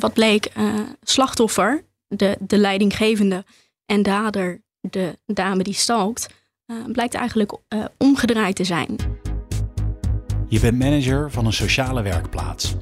wat 0.00 0.12
bleek, 0.12 0.52
slachtoffer, 1.02 1.84
de, 2.06 2.36
de 2.40 2.58
leidinggevende 2.58 3.44
en 3.86 4.02
dader, 4.02 4.62
de 4.80 5.18
dame 5.26 5.62
die 5.62 5.74
stalkt, 5.74 6.28
blijkt 6.92 7.14
eigenlijk 7.14 7.52
omgedraaid 7.96 8.56
te 8.56 8.64
zijn. 8.64 8.96
Je 10.48 10.60
bent 10.60 10.78
manager 10.78 11.30
van 11.30 11.46
een 11.46 11.52
sociale 11.52 12.02
werkplaats. 12.02 12.74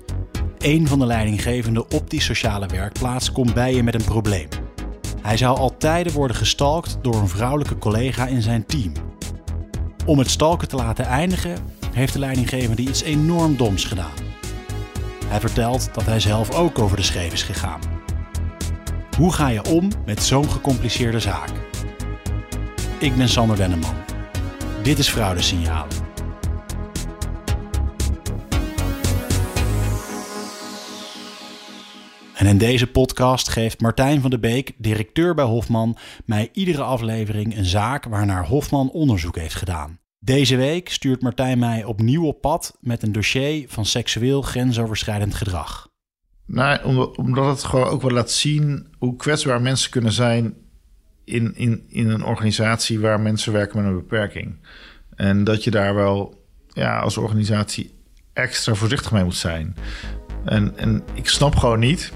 Een 0.58 0.86
van 0.86 0.98
de 0.98 1.06
leidinggevenden 1.06 1.90
op 1.90 2.10
die 2.10 2.20
sociale 2.20 2.66
werkplaats 2.66 3.32
komt 3.32 3.54
bij 3.54 3.74
je 3.74 3.82
met 3.82 3.94
een 3.94 4.04
probleem. 4.04 4.48
Hij 5.22 5.37
zou 5.37 5.58
al 5.58 5.76
tijden 5.76 6.12
worden 6.12 6.37
gestalkt 6.37 6.98
door 7.03 7.14
een 7.14 7.28
vrouwelijke 7.28 7.78
collega 7.78 8.26
in 8.26 8.42
zijn 8.42 8.66
team. 8.66 8.92
Om 10.06 10.19
het 10.19 10.30
stalken 10.30 10.69
te 10.69 10.76
laten 10.76 11.04
eindigen, 11.04 11.58
heeft 11.92 12.12
de 12.12 12.19
leidinggevende 12.19 12.82
iets 12.82 13.03
enorm 13.03 13.56
doms 13.56 13.85
gedaan. 13.85 14.28
Hij 15.29 15.40
vertelt 15.40 15.95
dat 15.95 16.06
hij 16.06 16.20
zelf 16.20 16.55
ook 16.55 16.79
over 16.79 16.97
de 16.97 17.02
scheef 17.02 17.33
is 17.33 17.42
gegaan. 17.42 17.80
Hoe 19.16 19.33
ga 19.33 19.48
je 19.48 19.65
om 19.65 19.89
met 20.07 20.23
zo'n 20.23 20.51
gecompliceerde 20.51 21.21
zaak? 21.21 21.51
Ik 22.98 23.16
ben 23.16 23.29
Sander 23.29 23.57
Wenneman. 23.57 23.95
Dit 24.83 24.99
is 24.99 25.09
Fraudesignalen. 25.09 26.07
En 32.35 32.47
in 32.47 32.59
deze 32.59 32.87
podcast 32.87 33.49
geeft 33.49 33.80
Martijn 33.80 34.21
van 34.21 34.30
de 34.30 34.38
Beek, 34.38 34.73
directeur 34.77 35.35
bij 35.35 35.45
Hofman, 35.45 35.97
mij 36.24 36.49
iedere 36.52 36.83
aflevering 36.83 37.57
een 37.57 37.65
zaak 37.65 38.05
waarnaar 38.05 38.47
Hofman 38.47 38.91
onderzoek 38.91 39.37
heeft 39.37 39.55
gedaan. 39.55 39.99
Deze 40.19 40.57
week 40.57 40.89
stuurt 40.89 41.23
Martijn 41.23 41.59
mij 41.59 41.85
opnieuw 41.85 42.25
op 42.25 42.41
pad 42.41 42.77
met 42.81 43.03
een 43.03 43.13
dossier 43.13 43.69
van 43.69 43.85
seksueel 43.85 44.43
grensoverschrijdend 44.43 45.35
gedrag. 45.35 45.89
Nou, 46.47 47.15
omdat 47.17 47.47
het 47.47 47.65
gewoon 47.65 47.87
ook 47.87 48.03
wel 48.03 48.11
laat 48.11 48.31
zien 48.31 48.87
hoe 48.99 49.17
kwetsbaar 49.17 49.63
mensen 49.63 49.91
kunnen 49.91 50.13
zijn 50.13 50.55
in, 51.25 51.55
in, 51.57 51.85
in 51.88 52.09
een 52.09 52.25
organisatie 52.25 53.01
waar 53.01 53.21
mensen 53.21 53.52
werken 53.52 53.77
met 53.77 53.87
een 53.87 53.97
beperking. 53.97 54.57
En 55.16 55.45
dat 55.45 55.65
je 55.65 55.71
daar 55.71 55.95
wel 55.95 56.45
ja, 56.69 56.99
als 56.99 57.16
organisatie 57.16 57.95
extra 58.32 58.75
voorzichtig 58.75 59.13
mee 59.13 59.25
moet 59.25 59.35
zijn. 59.35 59.77
En, 60.45 60.79
en 60.79 61.03
ik 61.15 61.29
snap 61.29 61.57
gewoon 61.57 61.79
niet 61.79 62.13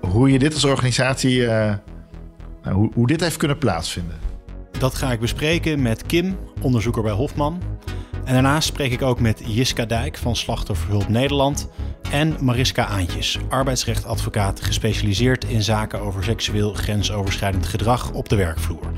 hoe 0.00 0.30
je 0.30 0.38
dit 0.38 0.54
als 0.54 0.64
organisatie, 0.64 1.36
uh, 1.36 1.74
nou, 2.62 2.74
hoe, 2.74 2.90
hoe 2.94 3.06
dit 3.06 3.20
heeft 3.20 3.36
kunnen 3.36 3.58
plaatsvinden. 3.58 4.29
Dat 4.78 4.94
ga 4.94 5.12
ik 5.12 5.20
bespreken 5.20 5.82
met 5.82 6.06
Kim, 6.06 6.38
onderzoeker 6.60 7.02
bij 7.02 7.12
Hofman. 7.12 7.62
En 8.24 8.32
daarnaast 8.32 8.68
spreek 8.68 8.92
ik 8.92 9.02
ook 9.02 9.20
met 9.20 9.42
Jiska 9.46 9.84
Dijk 9.84 10.16
van 10.16 10.36
Slachtofferhulp 10.36 11.08
Nederland 11.08 11.68
en 12.10 12.36
Mariska 12.40 12.86
Aantjes, 12.86 13.38
arbeidsrechtadvocaat 13.48 14.60
gespecialiseerd 14.60 15.44
in 15.44 15.62
zaken 15.62 16.00
over 16.00 16.24
seksueel 16.24 16.74
grensoverschrijdend 16.74 17.66
gedrag 17.66 18.12
op 18.12 18.28
de 18.28 18.36
werkvloer. 18.36 18.92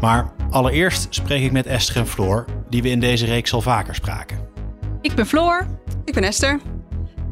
Maar 0.00 0.32
allereerst 0.50 1.06
spreek 1.10 1.42
ik 1.42 1.52
met 1.52 1.66
Esther 1.66 1.96
en 1.96 2.06
Floor, 2.06 2.44
die 2.68 2.82
we 2.82 2.88
in 2.88 3.00
deze 3.00 3.26
reeks 3.26 3.52
al 3.52 3.60
vaker 3.60 3.94
spraken. 3.94 4.38
Ik 5.00 5.14
ben 5.14 5.26
Floor. 5.26 5.66
Ik 6.04 6.14
ben 6.14 6.24
Esther. 6.24 6.60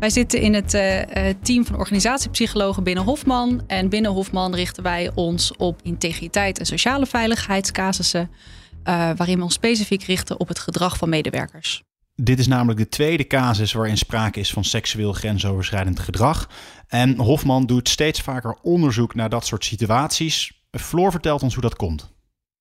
Wij 0.01 0.11
zitten 0.11 0.41
in 0.41 0.55
het 0.55 0.75
uh, 0.75 1.01
team 1.43 1.65
van 1.65 1.77
organisatiepsychologen 1.77 2.83
binnen 2.83 3.05
Hofman. 3.05 3.63
En 3.67 3.89
binnen 3.89 4.11
Hofman 4.11 4.55
richten 4.55 4.83
wij 4.83 5.11
ons 5.15 5.57
op 5.57 5.81
integriteit 5.83 6.59
en 6.59 6.67
sociale 6.67 7.07
veiligheidscasussen. 7.07 8.31
Uh, 8.31 9.11
waarin 9.17 9.37
we 9.37 9.43
ons 9.43 9.55
specifiek 9.55 10.03
richten 10.03 10.41
op 10.41 10.49
het 10.49 10.59
gedrag 10.59 10.97
van 10.97 11.09
medewerkers. 11.09 11.83
Dit 12.15 12.39
is 12.39 12.47
namelijk 12.47 12.79
de 12.79 12.89
tweede 12.89 13.27
casus 13.27 13.73
waarin 13.73 13.97
sprake 13.97 14.41
is 14.41 14.53
van 14.53 14.65
seksueel 14.65 15.13
grensoverschrijdend 15.13 16.01
gedrag. 16.01 16.49
En 16.89 17.19
Hofman 17.19 17.67
doet 17.67 17.89
steeds 17.89 18.21
vaker 18.21 18.59
onderzoek 18.63 19.15
naar 19.15 19.29
dat 19.29 19.47
soort 19.47 19.65
situaties. 19.65 20.63
Floor 20.71 21.11
vertelt 21.11 21.43
ons 21.43 21.55
hoe 21.55 21.63
dat 21.63 21.77
komt. 21.77 22.13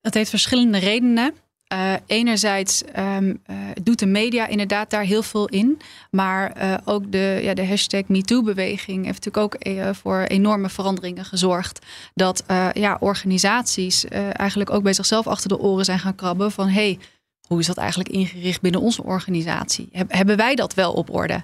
Dat 0.02 0.14
heeft 0.14 0.30
verschillende 0.30 0.78
redenen. 0.78 1.34
Uh, 1.74 1.94
enerzijds 2.06 2.84
um, 2.98 3.42
uh, 3.50 3.58
doet 3.84 4.00
de 4.00 4.06
media 4.06 4.48
inderdaad 4.48 4.90
daar 4.90 5.04
heel 5.04 5.24
veel 5.24 5.48
in. 5.48 5.82
Maar 6.12 6.58
uh, 6.58 6.74
ook 6.86 7.12
de, 7.12 7.40
ja, 7.44 7.54
de 7.54 7.68
hashtag 7.68 8.08
MeToo-beweging 8.08 9.06
heeft 9.06 9.26
natuurlijk 9.26 9.56
ook 9.68 9.96
voor 9.96 10.22
enorme 10.22 10.70
veranderingen 10.70 11.26
gezorgd. 11.26 11.86
Dat 12.14 12.44
ja, 12.74 12.98
organisaties 13.00 14.06
eigenlijk 14.32 14.70
ook 14.70 14.84
bij 14.84 14.94
zichzelf 14.94 15.28
achter 15.28 15.50
de 15.50 15.60
oren 15.60 15.86
zijn 15.86 16.00
gaan 16.00 16.16
krabben 16.16 16.52
van... 16.52 16.68
hey, 16.68 17.00
hoe 17.48 17.60
is 17.60 17.68
dat 17.68 17.78
eigenlijk 17.78 18.10
ingericht 18.10 18.62
binnen 18.62 18.82
onze 18.82 19.04
organisatie? 19.04 19.90
Heb, 19.92 20.12
hebben 20.12 20.38
wij 20.38 20.56
dat 20.56 20.74
wel 20.74 20.94
op 20.94 21.14
orde? 21.14 21.44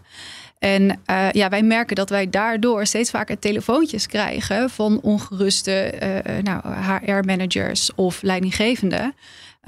En 0.60 1.02
uh, 1.10 1.32
ja, 1.32 1.50
wij 1.50 1.64
merken 1.64 1.96
dat 1.96 2.10
wij 2.10 2.30
daardoor 2.30 2.86
steeds 2.86 3.10
vaker 3.10 3.40
telefoontjes 3.40 4.08
krijgen 4.08 4.70
van 4.70 5.02
ongeruste 5.02 5.94
uh, 6.28 6.44
nou, 6.44 6.62
HR-managers 7.06 7.92
of 7.96 8.22
leidinggevenden. 8.22 9.16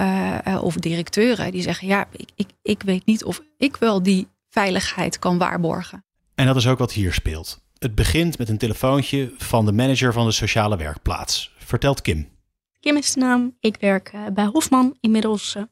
Uh, 0.01 0.59
of 0.61 0.75
directeuren 0.75 1.51
die 1.51 1.61
zeggen: 1.61 1.87
Ja, 1.87 2.07
ik, 2.11 2.29
ik, 2.35 2.47
ik 2.61 2.81
weet 2.81 3.05
niet 3.05 3.23
of 3.23 3.41
ik 3.57 3.77
wel 3.77 4.03
die 4.03 4.27
veiligheid 4.49 5.19
kan 5.19 5.37
waarborgen. 5.37 6.05
En 6.35 6.45
dat 6.45 6.55
is 6.55 6.67
ook 6.67 6.77
wat 6.77 6.91
hier 6.91 7.13
speelt. 7.13 7.61
Het 7.77 7.95
begint 7.95 8.37
met 8.37 8.49
een 8.49 8.57
telefoontje 8.57 9.33
van 9.37 9.65
de 9.65 9.71
manager 9.71 10.13
van 10.13 10.25
de 10.25 10.31
sociale 10.31 10.77
werkplaats. 10.77 11.53
Vertelt 11.57 12.01
Kim. 12.01 12.27
Kim 12.79 12.95
is 12.95 13.13
de 13.13 13.19
naam. 13.19 13.55
Ik 13.59 13.77
werk 13.79 14.11
bij 14.33 14.45
Hofman 14.45 14.97
inmiddels 14.99 15.55
uh, 15.55 15.63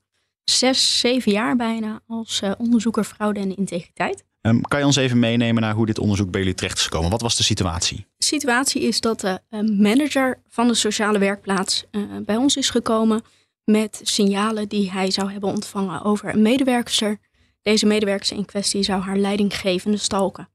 zes, 0.43 0.99
zeven 0.99 1.31
jaar 1.31 1.55
bijna 1.55 2.01
als 2.07 2.41
onderzoeker 2.57 3.03
fraude 3.03 3.39
en 3.39 3.55
integriteit. 3.55 4.23
Um, 4.45 4.61
kan 4.61 4.79
je 4.79 4.85
ons 4.85 4.95
even 4.95 5.19
meenemen 5.19 5.61
naar 5.61 5.73
hoe 5.73 5.85
dit 5.85 5.99
onderzoek 5.99 6.31
bij 6.31 6.39
jullie 6.39 6.55
terecht 6.55 6.77
is 6.77 6.83
gekomen? 6.83 7.09
Wat 7.09 7.21
was 7.21 7.35
de 7.35 7.43
situatie? 7.43 8.05
De 8.17 8.25
situatie 8.25 8.81
is 8.81 8.99
dat 8.99 9.19
de 9.19 9.39
manager 9.77 10.41
van 10.49 10.67
de 10.67 10.73
sociale 10.73 11.19
werkplaats 11.19 11.85
bij 12.25 12.35
ons 12.35 12.55
is 12.55 12.69
gekomen 12.69 13.21
met 13.63 13.99
signalen 14.03 14.67
die 14.67 14.91
hij 14.91 15.11
zou 15.11 15.31
hebben 15.31 15.49
ontvangen 15.49 16.03
over 16.03 16.33
een 16.33 16.41
medewerker. 16.41 17.17
Deze 17.61 17.85
medewerker 17.85 18.37
in 18.37 18.45
kwestie 18.45 18.83
zou 18.83 19.01
haar 19.01 19.17
leidinggevende 19.17 19.97
stalken. 19.97 20.49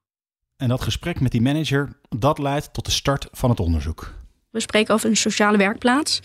En 0.56 0.68
dat 0.68 0.82
gesprek 0.82 1.20
met 1.20 1.32
die 1.32 1.42
manager, 1.42 1.98
dat 2.08 2.38
leidt 2.38 2.72
tot 2.72 2.84
de 2.84 2.90
start 2.90 3.28
van 3.32 3.50
het 3.50 3.60
onderzoek. 3.60 4.14
We 4.50 4.60
spreken 4.60 4.94
over 4.94 5.08
een 5.08 5.16
sociale 5.16 5.56
werkplaats. 5.56 6.20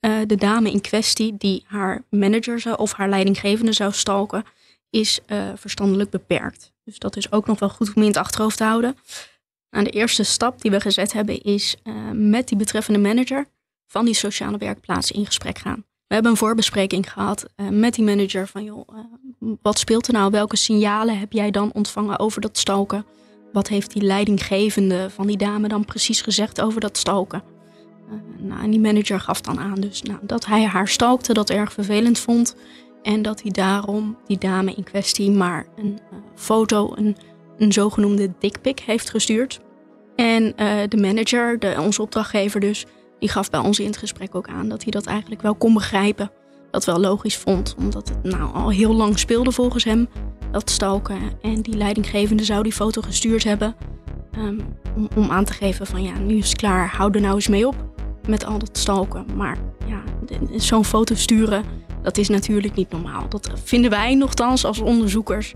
Uh, 0.00 0.18
de 0.26 0.36
dame 0.36 0.70
in 0.70 0.80
kwestie 0.80 1.36
die 1.36 1.64
haar 1.66 2.04
manager 2.10 2.60
zou, 2.60 2.76
of 2.76 2.92
haar 2.92 3.08
leidinggevende 3.08 3.72
zou 3.72 3.92
stalken, 3.92 4.44
is 4.90 5.20
uh, 5.26 5.50
verstandelijk 5.54 6.10
beperkt. 6.10 6.72
Dus 6.84 6.98
dat 6.98 7.16
is 7.16 7.32
ook 7.32 7.46
nog 7.46 7.58
wel 7.58 7.68
goed 7.68 7.94
om 7.94 8.02
in 8.02 8.08
het 8.08 8.16
achterhoofd 8.16 8.56
te 8.56 8.64
houden. 8.64 8.96
Nou, 9.70 9.84
de 9.84 9.90
eerste 9.90 10.22
stap 10.22 10.62
die 10.62 10.70
we 10.70 10.80
gezet 10.80 11.12
hebben 11.12 11.42
is 11.42 11.76
uh, 11.84 11.94
met 12.12 12.48
die 12.48 12.58
betreffende 12.58 12.98
manager 12.98 13.46
van 13.86 14.04
die 14.04 14.14
sociale 14.14 14.58
werkplaats 14.58 15.10
in 15.10 15.26
gesprek 15.26 15.58
gaan. 15.58 15.84
We 16.06 16.14
hebben 16.14 16.32
een 16.32 16.38
voorbespreking 16.38 17.12
gehad 17.12 17.46
uh, 17.56 17.68
met 17.68 17.94
die 17.94 18.04
manager 18.04 18.46
van 18.46 18.64
joh, 18.64 18.88
wat 19.62 19.78
speelt 19.78 20.06
er 20.06 20.12
nou? 20.12 20.30
Welke 20.30 20.56
signalen 20.56 21.18
heb 21.18 21.32
jij 21.32 21.50
dan 21.50 21.72
ontvangen 21.72 22.18
over 22.18 22.40
dat 22.40 22.58
stalken? 22.58 23.06
Wat 23.52 23.68
heeft 23.68 23.92
die 23.92 24.02
leidinggevende 24.02 25.10
van 25.10 25.26
die 25.26 25.36
dame 25.36 25.68
dan 25.68 25.84
precies 25.84 26.22
gezegd 26.22 26.60
over 26.60 26.80
dat 26.80 26.98
stalken? 26.98 27.42
Nou, 28.38 28.70
die 28.70 28.80
manager 28.80 29.20
gaf 29.20 29.40
dan 29.40 29.58
aan 29.58 29.80
dus, 29.80 30.02
nou, 30.02 30.18
dat 30.22 30.46
hij 30.46 30.64
haar 30.64 30.88
stalkte, 30.88 31.32
dat 31.32 31.50
erg 31.50 31.72
vervelend 31.72 32.18
vond. 32.18 32.56
En 33.02 33.22
dat 33.22 33.42
hij 33.42 33.50
daarom 33.50 34.16
die 34.26 34.38
dame 34.38 34.74
in 34.74 34.84
kwestie 34.84 35.30
maar 35.30 35.66
een 35.76 35.98
foto, 36.34 36.92
een, 36.94 37.16
een 37.58 37.72
zogenoemde 37.72 38.32
dickpic 38.38 38.80
heeft 38.80 39.10
gestuurd. 39.10 39.60
En 40.16 40.52
de 40.88 40.96
manager, 40.96 41.58
de, 41.58 41.76
onze 41.78 42.02
opdrachtgever 42.02 42.60
dus, 42.60 42.86
die 43.18 43.28
gaf 43.28 43.50
bij 43.50 43.60
ons 43.60 43.78
in 43.78 43.86
het 43.86 43.96
gesprek 43.96 44.34
ook 44.34 44.48
aan 44.48 44.68
dat 44.68 44.82
hij 44.82 44.90
dat 44.90 45.06
eigenlijk 45.06 45.42
wel 45.42 45.54
kon 45.54 45.74
begrijpen. 45.74 46.30
Dat 46.70 46.84
wel 46.84 46.98
logisch 47.00 47.36
vond, 47.36 47.74
omdat 47.78 48.08
het 48.08 48.22
nou 48.22 48.54
al 48.54 48.70
heel 48.70 48.94
lang 48.94 49.18
speelde 49.18 49.52
volgens 49.52 49.84
hem, 49.84 50.08
dat 50.52 50.70
stalken. 50.70 51.18
En 51.42 51.62
die 51.62 51.76
leidinggevende 51.76 52.44
zou 52.44 52.62
die 52.62 52.72
foto 52.72 53.02
gestuurd 53.02 53.44
hebben 53.44 53.76
um, 54.38 54.60
om, 54.96 55.08
om, 55.16 55.30
aan 55.30 55.44
te 55.44 55.52
geven 55.52 55.86
van 55.86 56.02
ja, 56.02 56.18
nu 56.18 56.36
is 56.36 56.48
het 56.48 56.58
klaar, 56.58 56.88
hou 56.88 57.12
er 57.12 57.20
nou 57.20 57.34
eens 57.34 57.48
mee 57.48 57.66
op 57.66 57.89
met 58.26 58.44
al 58.44 58.58
dat 58.58 58.78
stalken. 58.78 59.26
Maar 59.36 59.58
ja, 59.86 60.02
zo'n 60.56 60.84
foto 60.84 61.14
sturen, 61.14 61.64
dat 62.02 62.16
is 62.16 62.28
natuurlijk 62.28 62.74
niet 62.74 62.90
normaal. 62.90 63.28
Dat 63.28 63.50
vinden 63.64 63.90
wij 63.90 64.14
nogthans 64.14 64.64
als 64.64 64.80
onderzoekers 64.80 65.52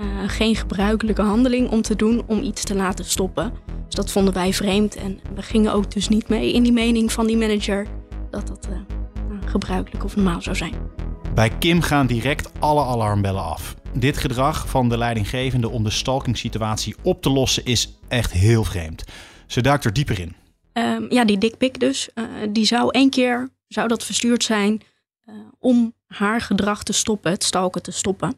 uh, 0.00 0.06
geen 0.26 0.56
gebruikelijke 0.56 1.22
handeling 1.22 1.70
om 1.70 1.82
te 1.82 1.96
doen 1.96 2.22
om 2.26 2.42
iets 2.42 2.64
te 2.64 2.74
laten 2.74 3.04
stoppen. 3.04 3.52
Dus 3.86 3.94
dat 3.94 4.10
vonden 4.10 4.34
wij 4.34 4.52
vreemd 4.52 4.94
en 4.94 5.20
we 5.34 5.42
gingen 5.42 5.72
ook 5.72 5.90
dus 5.90 6.08
niet 6.08 6.28
mee 6.28 6.52
in 6.52 6.62
die 6.62 6.72
mening 6.72 7.12
van 7.12 7.26
die 7.26 7.36
manager 7.36 7.86
dat 8.30 8.46
dat 8.46 8.68
uh, 8.70 8.76
gebruikelijk 9.44 10.04
of 10.04 10.16
normaal 10.16 10.42
zou 10.42 10.56
zijn. 10.56 10.74
Bij 11.34 11.50
Kim 11.58 11.80
gaan 11.80 12.06
direct 12.06 12.50
alle 12.58 12.84
alarmbellen 12.84 13.44
af. 13.44 13.74
Dit 13.92 14.16
gedrag 14.16 14.68
van 14.68 14.88
de 14.88 14.98
leidinggevende 14.98 15.68
om 15.68 15.84
de 15.84 15.90
stalkingsituatie 15.90 16.94
op 17.02 17.22
te 17.22 17.30
lossen 17.30 17.64
is 17.64 17.98
echt 18.08 18.32
heel 18.32 18.64
vreemd. 18.64 19.04
Ze 19.46 19.60
duikt 19.60 19.84
er 19.84 19.92
dieper 19.92 20.20
in. 20.20 20.34
Um, 20.78 21.12
ja, 21.12 21.24
die 21.24 21.38
dikpik 21.38 21.80
dus. 21.80 22.08
Uh, 22.14 22.24
die 22.48 22.64
zou 22.64 22.90
één 22.90 23.10
keer 23.10 23.48
zou 23.68 23.88
dat 23.88 24.04
verstuurd 24.04 24.44
zijn 24.44 24.82
uh, 25.28 25.34
om 25.58 25.94
haar 26.06 26.40
gedrag 26.40 26.82
te 26.82 26.92
stoppen, 26.92 27.30
het 27.30 27.44
stalken 27.44 27.82
te 27.82 27.90
stoppen. 27.90 28.34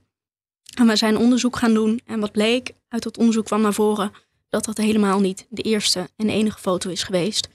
En 0.75 0.87
we 0.87 0.96
zijn 0.96 1.17
onderzoek 1.17 1.56
gaan 1.56 1.75
doen 1.75 2.00
en 2.05 2.20
wat 2.20 2.32
bleek 2.32 2.73
uit 2.88 3.02
dat 3.02 3.19
onderzoek 3.19 3.44
kwam 3.44 3.61
naar 3.61 3.73
voren 3.75 4.12
dat 4.49 4.64
dat 4.64 4.76
helemaal 4.76 5.20
niet 5.20 5.46
de 5.49 5.62
eerste 5.62 6.08
en 6.17 6.29
enige 6.29 6.58
foto 6.58 6.90
is 6.90 7.02
geweest. 7.02 7.49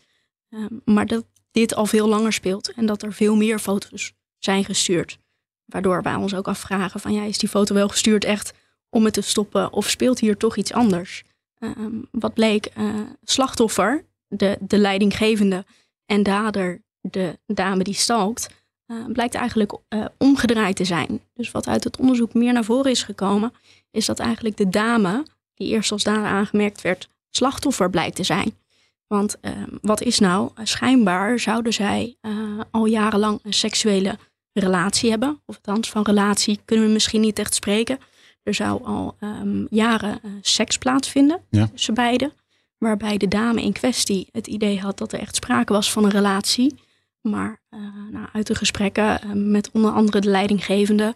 Ehm, 0.49 0.73
maar 0.85 1.05
dat 1.05 1.25
dit 1.51 1.75
al 1.75 1.85
veel 1.85 2.07
langer 2.07 2.33
speelt 2.33 2.73
en 2.73 2.85
dat 2.85 3.01
er 3.03 3.13
veel 3.13 3.35
meer 3.35 3.59
foto's 3.59 4.13
zijn 4.37 4.65
gestuurd. 4.65 5.17
Waardoor 5.65 6.01
wij 6.01 6.15
ons 6.15 6.35
ook 6.35 6.47
afvragen 6.47 6.99
van 6.99 7.13
ja, 7.13 7.23
is 7.23 7.37
die 7.37 7.49
foto 7.49 7.73
wel 7.73 7.87
gestuurd 7.87 8.23
echt 8.25 8.53
om 8.89 9.05
het 9.05 9.13
te 9.13 9.21
stoppen 9.21 9.73
of 9.73 9.89
speelt 9.89 10.19
hier 10.19 10.37
toch 10.37 10.57
iets 10.57 10.73
anders? 10.73 11.23
Ehm, 11.59 12.01
wat 12.11 12.33
bleek, 12.33 12.71
uh, 12.77 12.99
slachtoffer, 13.23 14.05
de, 14.37 14.57
de 14.59 14.77
leidinggevende 14.77 15.65
en 16.05 16.23
dader, 16.23 16.81
de 17.01 17.39
dame 17.45 17.83
die 17.83 17.93
stalkt, 17.93 18.49
uh, 18.87 19.05
blijkt 19.05 19.35
eigenlijk 19.35 19.71
uh, 19.89 20.05
omgedraaid 20.17 20.75
te 20.75 20.83
zijn. 20.83 21.21
Dus 21.33 21.51
wat 21.51 21.67
uit 21.67 21.83
het 21.83 21.97
onderzoek 21.97 22.33
meer 22.33 22.53
naar 22.53 22.63
voren 22.63 22.91
is 22.91 23.03
gekomen, 23.03 23.53
is 23.91 24.05
dat 24.05 24.19
eigenlijk 24.19 24.57
de 24.57 24.69
dame, 24.69 25.25
die 25.53 25.67
eerst 25.67 25.91
als 25.91 26.03
dader 26.03 26.25
aangemerkt 26.25 26.81
werd, 26.81 27.09
slachtoffer 27.29 27.89
blijkt 27.89 28.15
te 28.15 28.23
zijn. 28.23 28.57
Want 29.07 29.39
ehm, 29.39 29.69
wat 29.81 30.01
is 30.01 30.19
nou? 30.19 30.51
Schijnbaar 30.63 31.39
zouden 31.39 31.73
zij 31.73 32.15
al 32.71 32.85
jarenlang 32.85 33.39
een 33.43 33.53
seksuele 33.53 34.17
relatie 34.53 35.09
hebben. 35.09 35.41
Of 35.45 35.55
althans, 35.55 35.89
van 35.89 36.03
relatie 36.03 36.59
kunnen 36.65 36.85
we 36.85 36.91
misschien 36.91 37.21
niet 37.21 37.39
echt 37.39 37.53
spreken. 37.53 37.99
Er 38.43 38.53
zou 38.53 38.83
al 38.83 39.15
um, 39.19 39.67
jaren 39.69 40.19
seks 40.41 40.77
plaatsvinden 40.77 41.41
ja. 41.49 41.67
tussen 41.67 41.93
beiden. 41.93 42.33
Waarbij 42.83 43.17
de 43.17 43.27
dame 43.27 43.61
in 43.61 43.73
kwestie 43.73 44.27
het 44.31 44.47
idee 44.47 44.79
had 44.79 44.97
dat 44.97 45.13
er 45.13 45.19
echt 45.19 45.35
sprake 45.35 45.73
was 45.73 45.91
van 45.91 46.03
een 46.03 46.09
relatie. 46.09 46.75
Maar 47.21 47.61
uh, 47.69 47.79
nou, 48.11 48.27
uit 48.33 48.47
de 48.47 48.55
gesprekken 48.55 49.19
uh, 49.25 49.31
met 49.33 49.69
onder 49.71 49.91
andere 49.91 50.19
de 50.19 50.29
leidinggevende. 50.29 51.13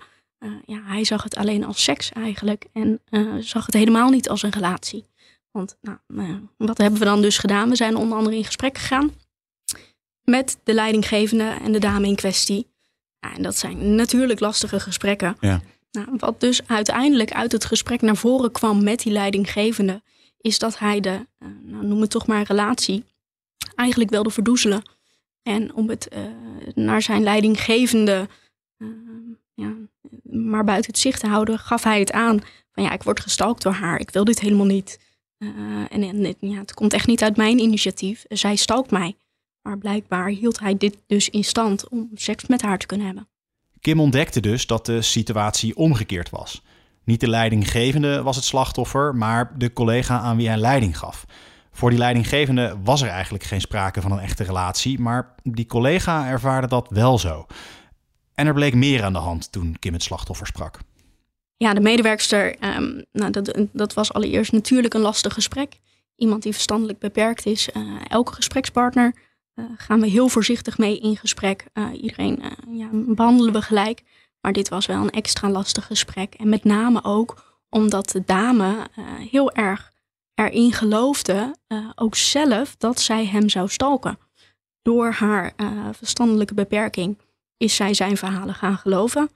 ja, 0.65 0.81
hij 0.83 1.03
zag 1.03 1.23
het 1.23 1.35
alleen 1.35 1.65
als 1.65 1.83
seks 1.83 2.11
eigenlijk. 2.11 2.65
En 2.73 3.01
zag 3.39 3.65
het 3.65 3.75
helemaal 3.75 4.09
niet 4.09 4.29
als 4.29 4.43
een 4.43 4.51
relatie. 4.51 5.05
Want 5.51 5.77
nou, 5.81 5.97
wat 6.57 6.77
hebben 6.77 6.99
we 6.99 7.05
dan 7.05 7.21
dus 7.21 7.37
gedaan? 7.37 7.69
We 7.69 7.75
zijn 7.75 7.95
onder 7.95 8.17
andere 8.17 8.35
in 8.35 8.45
gesprek 8.45 8.77
gegaan 8.77 9.11
met 10.23 10.57
de 10.63 10.73
leidinggevende 10.73 11.57
en 11.63 11.71
de 11.71 11.79
dame 11.79 12.07
in 12.07 12.15
kwestie. 12.15 12.67
Ja, 13.19 13.35
en 13.35 13.43
dat 13.43 13.55
zijn 13.55 13.95
natuurlijk 13.95 14.39
lastige 14.39 14.79
gesprekken. 14.79 15.37
Ja. 15.39 15.61
Nou, 15.91 16.07
wat 16.17 16.39
dus 16.39 16.67
uiteindelijk 16.67 17.31
uit 17.31 17.51
het 17.51 17.65
gesprek 17.65 18.01
naar 18.01 18.15
voren 18.15 18.51
kwam 18.51 18.83
met 18.83 18.99
die 18.99 19.11
leidinggevende, 19.11 20.01
is 20.37 20.59
dat 20.59 20.79
hij 20.79 20.99
de, 20.99 21.27
uh, 21.39 21.49
nou, 21.61 21.85
noem 21.85 22.01
het 22.01 22.09
toch 22.09 22.27
maar 22.27 22.43
relatie, 22.43 23.03
eigenlijk 23.75 24.09
wilde 24.09 24.29
verdoezelen. 24.29 24.81
En 25.41 25.73
om 25.73 25.89
het 25.89 26.09
uh, 26.13 26.19
naar 26.75 27.01
zijn 27.01 27.23
leidinggevende 27.23 28.27
uh, 28.77 28.89
ja, 29.53 29.73
maar 30.23 30.63
buiten 30.63 30.91
het 30.91 30.99
zicht 30.99 31.19
te 31.19 31.27
houden, 31.27 31.59
gaf 31.59 31.83
hij 31.83 31.99
het 31.99 32.11
aan 32.11 32.41
van 32.71 32.83
ja, 32.83 32.91
ik 32.91 33.03
word 33.03 33.19
gestalkt 33.19 33.61
door 33.61 33.73
haar, 33.73 33.99
ik 33.99 34.09
wil 34.09 34.23
dit 34.23 34.39
helemaal 34.39 34.65
niet. 34.65 34.99
en, 35.89 36.03
en 36.03 36.35
ja, 36.39 36.59
het 36.59 36.73
komt 36.73 36.93
echt 36.93 37.07
niet 37.07 37.23
uit 37.23 37.37
mijn 37.37 37.59
initiatief, 37.59 38.25
zij 38.27 38.55
stalkt 38.55 38.91
mij. 38.91 39.15
Maar 39.61 39.77
blijkbaar 39.77 40.29
hield 40.29 40.59
hij 40.59 40.77
dit 40.77 40.97
dus 41.07 41.29
in 41.29 41.43
stand 41.43 41.89
om 41.89 42.09
seks 42.13 42.45
met 42.45 42.61
haar 42.61 42.77
te 42.77 42.85
kunnen 42.85 43.05
hebben. 43.05 43.27
Kim 43.79 43.99
ontdekte 43.99 44.39
dus 44.39 44.67
dat 44.67 44.85
de 44.85 45.01
situatie 45.01 45.75
omgekeerd 45.75 46.29
was. 46.29 46.61
Niet 47.07 47.19
de 47.19 47.30
leidinggevende 47.30 48.21
was 48.24 48.36
het 48.36 48.45
slachtoffer, 48.45 49.15
maar 49.15 49.57
de 49.57 49.74
collega 49.74 50.19
aan 50.19 50.38
wie 50.38 50.48
hij 50.48 50.57
leiding 50.57 50.98
gaf. 50.98 51.25
Voor 51.71 51.89
die 51.89 52.00
leidinggevende 52.00 52.77
was 52.83 53.01
er 53.01 53.07
eigenlijk 53.07 53.44
geen 53.44 53.62
sprake 53.62 54.01
van 54.01 54.12
een 54.12 54.19
echte 54.19 54.44
relatie, 54.44 55.00
maar 55.00 55.36
die 55.44 55.65
collega 55.65 56.27
ervaarde 56.27 56.68
dat 56.68 56.88
wel 56.89 57.18
zo. 57.19 57.45
En 58.33 58.48
er 58.48 58.54
bleek 58.54 58.74
meer 58.74 59.04
aan 59.04 59.13
de 59.13 59.19
hand 59.19 59.51
toen 59.51 59.75
Kim 59.80 59.94
het 59.94 60.04
slachtoffer 60.04 60.48
sprak. 60.48 60.80
Ja, 61.57 61.74
de 61.74 61.80
medewerkster, 61.80 62.56
um, 62.75 63.06
nou, 63.12 63.31
dat, 63.31 63.57
dat 63.71 63.94
was 63.94 64.13
allereerst 64.13 64.51
natuurlijk 64.51 64.94
een 64.94 65.01
lastig 65.01 65.33
gesprek. 65.33 65.80
Iemand 66.15 66.44
die 66.44 66.54
verstandelijk 66.54 67.00
beperkt 67.00 67.45
is. 67.45 67.69
Uh, 67.74 67.83
elke 68.07 68.33
gesprekspartner 68.33 69.15
uh, 69.56 69.65
gaan 69.77 70.00
we 70.00 70.07
heel 70.07 70.27
voorzichtig 70.27 70.77
mee 70.77 71.00
in 71.00 71.18
gesprek. 71.18 71.65
Uh, 71.74 71.88
iedereen 72.01 72.44
ja, 72.71 72.88
behandelen 72.92 73.54
we 73.54 73.62
gelijk. 73.62 74.04
Maar 74.47 74.55
dit 74.55 74.69
was 74.69 74.85
wel 74.85 75.01
een 75.01 75.09
extra 75.09 75.49
lastig 75.49 75.85
gesprek. 75.85 76.33
En 76.33 76.49
met 76.49 76.63
name 76.63 77.03
ook 77.03 77.59
omdat 77.69 78.09
de 78.09 78.23
dame 78.25 78.88
heel 79.31 79.51
erg 79.51 79.91
erin 80.33 80.73
geloofde, 80.73 81.55
ook 81.95 82.15
zelf, 82.15 82.75
dat 82.77 82.99
zij 82.99 83.25
hem 83.25 83.49
zou 83.49 83.69
stalken. 83.69 84.19
Door 84.81 85.11
haar 85.11 85.53
verstandelijke 85.91 86.53
beperking 86.53 87.17
is 87.57 87.75
zij 87.75 87.94
zijn 87.94 88.17
verhalen 88.17 88.55
gaan 88.55 88.77
geloven. 88.77 89.29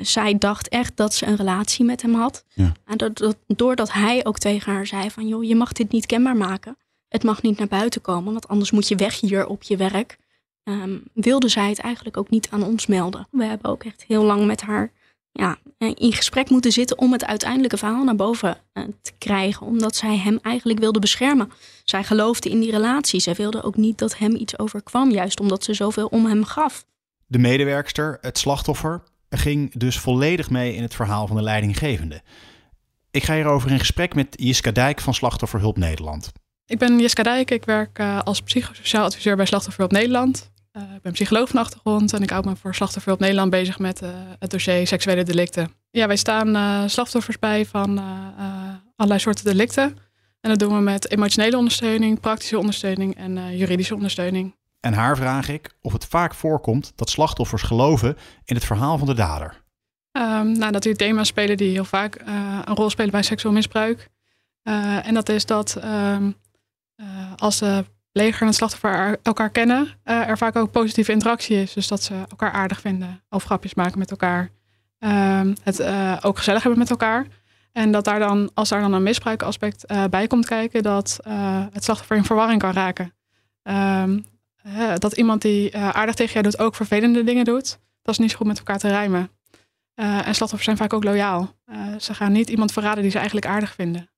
zij 0.00 0.38
dacht 0.38 0.68
echt 0.68 0.96
dat 0.96 1.14
ze 1.14 1.26
een 1.26 1.36
relatie 1.36 1.84
met 1.84 2.02
hem 2.02 2.14
had. 2.14 2.44
Ja. 2.54 2.72
En 2.84 2.96
dat, 2.96 3.16
dat, 3.16 3.36
doordat 3.46 3.92
hij 3.92 4.24
ook 4.24 4.38
tegen 4.38 4.72
haar 4.72 4.86
zei 4.86 5.10
van... 5.10 5.28
joh, 5.28 5.44
je 5.44 5.56
mag 5.56 5.72
dit 5.72 5.92
niet 5.92 6.06
kenbaar 6.06 6.36
maken 6.36 6.76
het 7.08 7.24
mag 7.24 7.42
niet 7.42 7.58
naar 7.58 7.68
buiten 7.68 8.00
komen, 8.00 8.32
want 8.32 8.48
anders 8.48 8.70
moet 8.70 8.88
je 8.88 8.96
weg 8.96 9.20
hier 9.20 9.46
op 9.46 9.62
je 9.62 9.76
werk. 9.76 10.18
Um, 10.68 11.02
wilde 11.12 11.48
zij 11.48 11.68
het 11.68 11.78
eigenlijk 11.78 12.16
ook 12.16 12.30
niet 12.30 12.48
aan 12.50 12.62
ons 12.62 12.86
melden. 12.86 13.26
We 13.30 13.44
hebben 13.44 13.70
ook 13.70 13.84
echt 13.84 14.04
heel 14.08 14.22
lang 14.22 14.46
met 14.46 14.60
haar 14.60 14.92
ja, 15.32 15.56
in 15.78 16.12
gesprek 16.12 16.50
moeten 16.50 16.72
zitten 16.72 16.98
om 16.98 17.12
het 17.12 17.24
uiteindelijke 17.24 17.76
verhaal 17.76 18.04
naar 18.04 18.16
boven 18.16 18.56
uh, 18.74 18.84
te 19.02 19.12
krijgen. 19.18 19.66
Omdat 19.66 19.96
zij 19.96 20.16
hem 20.16 20.38
eigenlijk 20.42 20.78
wilde 20.78 20.98
beschermen. 20.98 21.50
Zij 21.84 22.04
geloofde 22.04 22.50
in 22.50 22.60
die 22.60 22.70
relatie. 22.70 23.20
Zij 23.20 23.34
wilde 23.34 23.62
ook 23.62 23.76
niet 23.76 23.98
dat 23.98 24.18
hem 24.18 24.34
iets 24.36 24.58
overkwam, 24.58 25.10
juist 25.10 25.40
omdat 25.40 25.64
ze 25.64 25.74
zoveel 25.74 26.06
om 26.06 26.26
hem 26.26 26.44
gaf. 26.44 26.86
De 27.26 27.38
medewerkster, 27.38 28.18
het 28.20 28.38
slachtoffer, 28.38 29.02
ging 29.30 29.72
dus 29.72 29.98
volledig 29.98 30.50
mee 30.50 30.74
in 30.74 30.82
het 30.82 30.94
verhaal 30.94 31.26
van 31.26 31.36
de 31.36 31.42
leidinggevende. 31.42 32.22
Ik 33.10 33.24
ga 33.24 33.34
hierover 33.34 33.70
in 33.70 33.78
gesprek 33.78 34.14
met 34.14 34.26
Jiska 34.30 34.70
Dijk 34.70 35.00
van 35.00 35.14
Slachtofferhulp 35.14 35.76
Nederland. 35.76 36.32
Ik 36.66 36.78
ben 36.78 36.98
Jeska 37.00 37.22
Dijk. 37.22 37.50
Ik 37.50 37.64
werk 37.64 37.98
uh, 37.98 38.20
als 38.20 38.42
psychosociaal 38.42 39.04
adviseur 39.04 39.36
bij 39.36 39.46
Slachtofferhulp 39.46 39.92
Nederland. 39.92 40.50
Uh, 40.76 40.82
ik 40.94 41.02
ben 41.02 41.12
psycholoog 41.12 41.48
van 41.48 41.60
achtergrond 41.60 42.12
en 42.12 42.22
ik 42.22 42.30
hou 42.30 42.48
me 42.48 42.56
voor 42.56 42.74
Slachtofferhulp 42.74 43.20
Nederland 43.20 43.50
bezig 43.50 43.78
met 43.78 44.02
uh, 44.02 44.08
het 44.38 44.50
dossier 44.50 44.86
seksuele 44.86 45.22
delicten. 45.24 45.70
Ja, 45.90 46.06
wij 46.06 46.16
staan 46.16 46.90
slachtoffers 46.90 47.38
bij 47.38 47.66
van 47.66 48.00
allerlei 48.96 49.20
soorten 49.20 49.44
delicten. 49.44 49.98
En 50.40 50.50
dat 50.50 50.58
doen 50.58 50.74
we 50.74 50.80
met 50.80 51.10
emotionele 51.10 51.56
ondersteuning, 51.56 52.20
praktische 52.20 52.58
ondersteuning 52.58 53.16
en 53.16 53.56
juridische 53.56 53.94
ondersteuning. 53.94 54.54
En 54.80 54.92
haar 54.92 55.16
vraag 55.16 55.48
ik 55.48 55.76
of 55.80 55.92
het 55.92 56.06
vaak 56.06 56.34
voorkomt 56.34 56.92
dat 56.94 57.10
slachtoffers 57.10 57.62
geloven 57.62 58.16
in 58.44 58.54
het 58.54 58.64
verhaal 58.64 58.98
van 58.98 59.06
de 59.06 59.14
dader. 59.14 59.64
Um, 60.12 60.58
nou, 60.58 60.72
natuurlijk 60.72 60.98
thema's 60.98 61.28
spelen 61.28 61.56
die 61.56 61.70
heel 61.70 61.84
vaak 61.84 62.22
een 62.64 62.74
rol 62.74 62.90
spelen 62.90 63.10
bij 63.10 63.22
seksueel 63.22 63.54
misbruik. 63.54 64.08
en 65.02 65.14
dat 65.14 65.28
is 65.28 65.46
dat 65.46 65.76
um, 65.84 66.36
uh, 66.96 67.06
als 67.36 67.58
de 67.58 67.84
leger 68.16 68.40
en 68.40 68.46
het 68.46 68.56
slachtoffer 68.56 69.18
elkaar 69.22 69.50
kennen, 69.50 69.88
uh, 70.04 70.28
er 70.28 70.38
vaak 70.38 70.56
ook 70.56 70.70
positieve 70.70 71.12
interactie 71.12 71.56
is. 71.56 71.72
Dus 71.72 71.88
dat 71.88 72.02
ze 72.02 72.14
elkaar 72.28 72.52
aardig 72.52 72.80
vinden 72.80 73.22
of 73.30 73.44
grapjes 73.44 73.74
maken 73.74 73.98
met 73.98 74.10
elkaar. 74.10 74.50
Uh, 74.98 75.40
het 75.62 75.80
uh, 75.80 76.16
ook 76.22 76.38
gezellig 76.38 76.62
hebben 76.62 76.78
met 76.80 76.90
elkaar. 76.90 77.26
En 77.72 77.90
dat 77.90 78.04
daar 78.04 78.18
dan, 78.18 78.50
als 78.54 78.68
daar 78.68 78.80
dan 78.80 78.92
een 78.92 79.02
misbruikaspect 79.02 79.84
bij 80.10 80.26
komt 80.26 80.46
kijken, 80.46 80.82
dat 80.82 81.18
het 81.72 81.84
slachtoffer 81.84 82.16
in 82.16 82.24
verwarring 82.24 82.60
kan 82.60 82.72
raken. 82.72 83.14
Ehm, 83.62 84.18
dat 84.98 85.12
iemand 85.12 85.42
die 85.42 85.76
aardig 85.76 86.14
tegen 86.14 86.32
jou 86.32 86.44
doet 86.44 86.58
ook 86.58 86.74
vervelende 86.74 87.24
dingen 87.24 87.44
doet, 87.44 87.78
dat 88.02 88.14
is 88.14 88.18
niet 88.18 88.30
zo 88.30 88.36
goed 88.36 88.46
met 88.46 88.58
elkaar 88.58 88.78
te 88.78 88.88
rijmen. 88.88 89.30
en 89.94 90.34
slachtoffers 90.34 90.64
zijn 90.64 90.76
vaak 90.76 90.92
ook 90.92 91.04
loyaal. 91.04 91.54
ze 91.98 92.14
gaan 92.14 92.32
niet 92.32 92.48
iemand 92.48 92.72
verraden 92.72 93.02
die 93.02 93.10
ze 93.10 93.16
eigenlijk 93.16 93.46
aardig 93.46 93.74
vinden. 93.74 94.10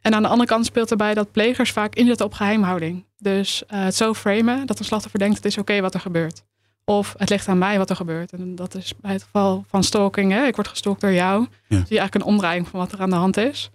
En 0.00 0.14
aan 0.14 0.22
de 0.22 0.28
andere 0.28 0.48
kant 0.48 0.66
speelt 0.66 0.90
erbij 0.90 1.14
dat 1.14 1.32
plegers 1.32 1.72
vaak 1.72 1.94
inzetten 1.94 2.26
op 2.26 2.32
geheimhouding. 2.32 3.04
Dus 3.18 3.62
uh, 3.68 3.84
het 3.84 3.94
zo 3.94 4.14
framen 4.14 4.66
dat 4.66 4.78
een 4.78 4.84
slachtoffer 4.84 5.18
denkt 5.18 5.36
het 5.36 5.44
is 5.44 5.58
oké 5.58 5.80
wat 5.80 5.94
er 5.94 6.00
gebeurt. 6.00 6.42
Of 6.84 7.14
het 7.16 7.28
ligt 7.28 7.48
aan 7.48 7.58
mij 7.58 7.78
wat 7.78 7.90
er 7.90 7.96
gebeurt. 7.96 8.32
En 8.32 8.54
dat 8.54 8.74
is 8.74 8.94
bij 9.00 9.12
het 9.12 9.22
geval 9.22 9.64
van 9.68 9.84
stalking. 9.84 10.32
Hè? 10.32 10.46
Ik 10.46 10.54
word 10.54 10.68
gestalkt 10.68 11.00
door 11.00 11.12
jou. 11.12 11.40
Ja. 11.40 11.48
Zie 11.76 11.76
je 11.88 11.98
eigenlijk 11.98 12.14
een 12.14 12.32
omdraaiing 12.32 12.68
van 12.68 12.80
wat 12.80 12.92
er 12.92 13.00
aan 13.00 13.10
de 13.10 13.16
hand 13.16 13.36
is. 13.36 13.70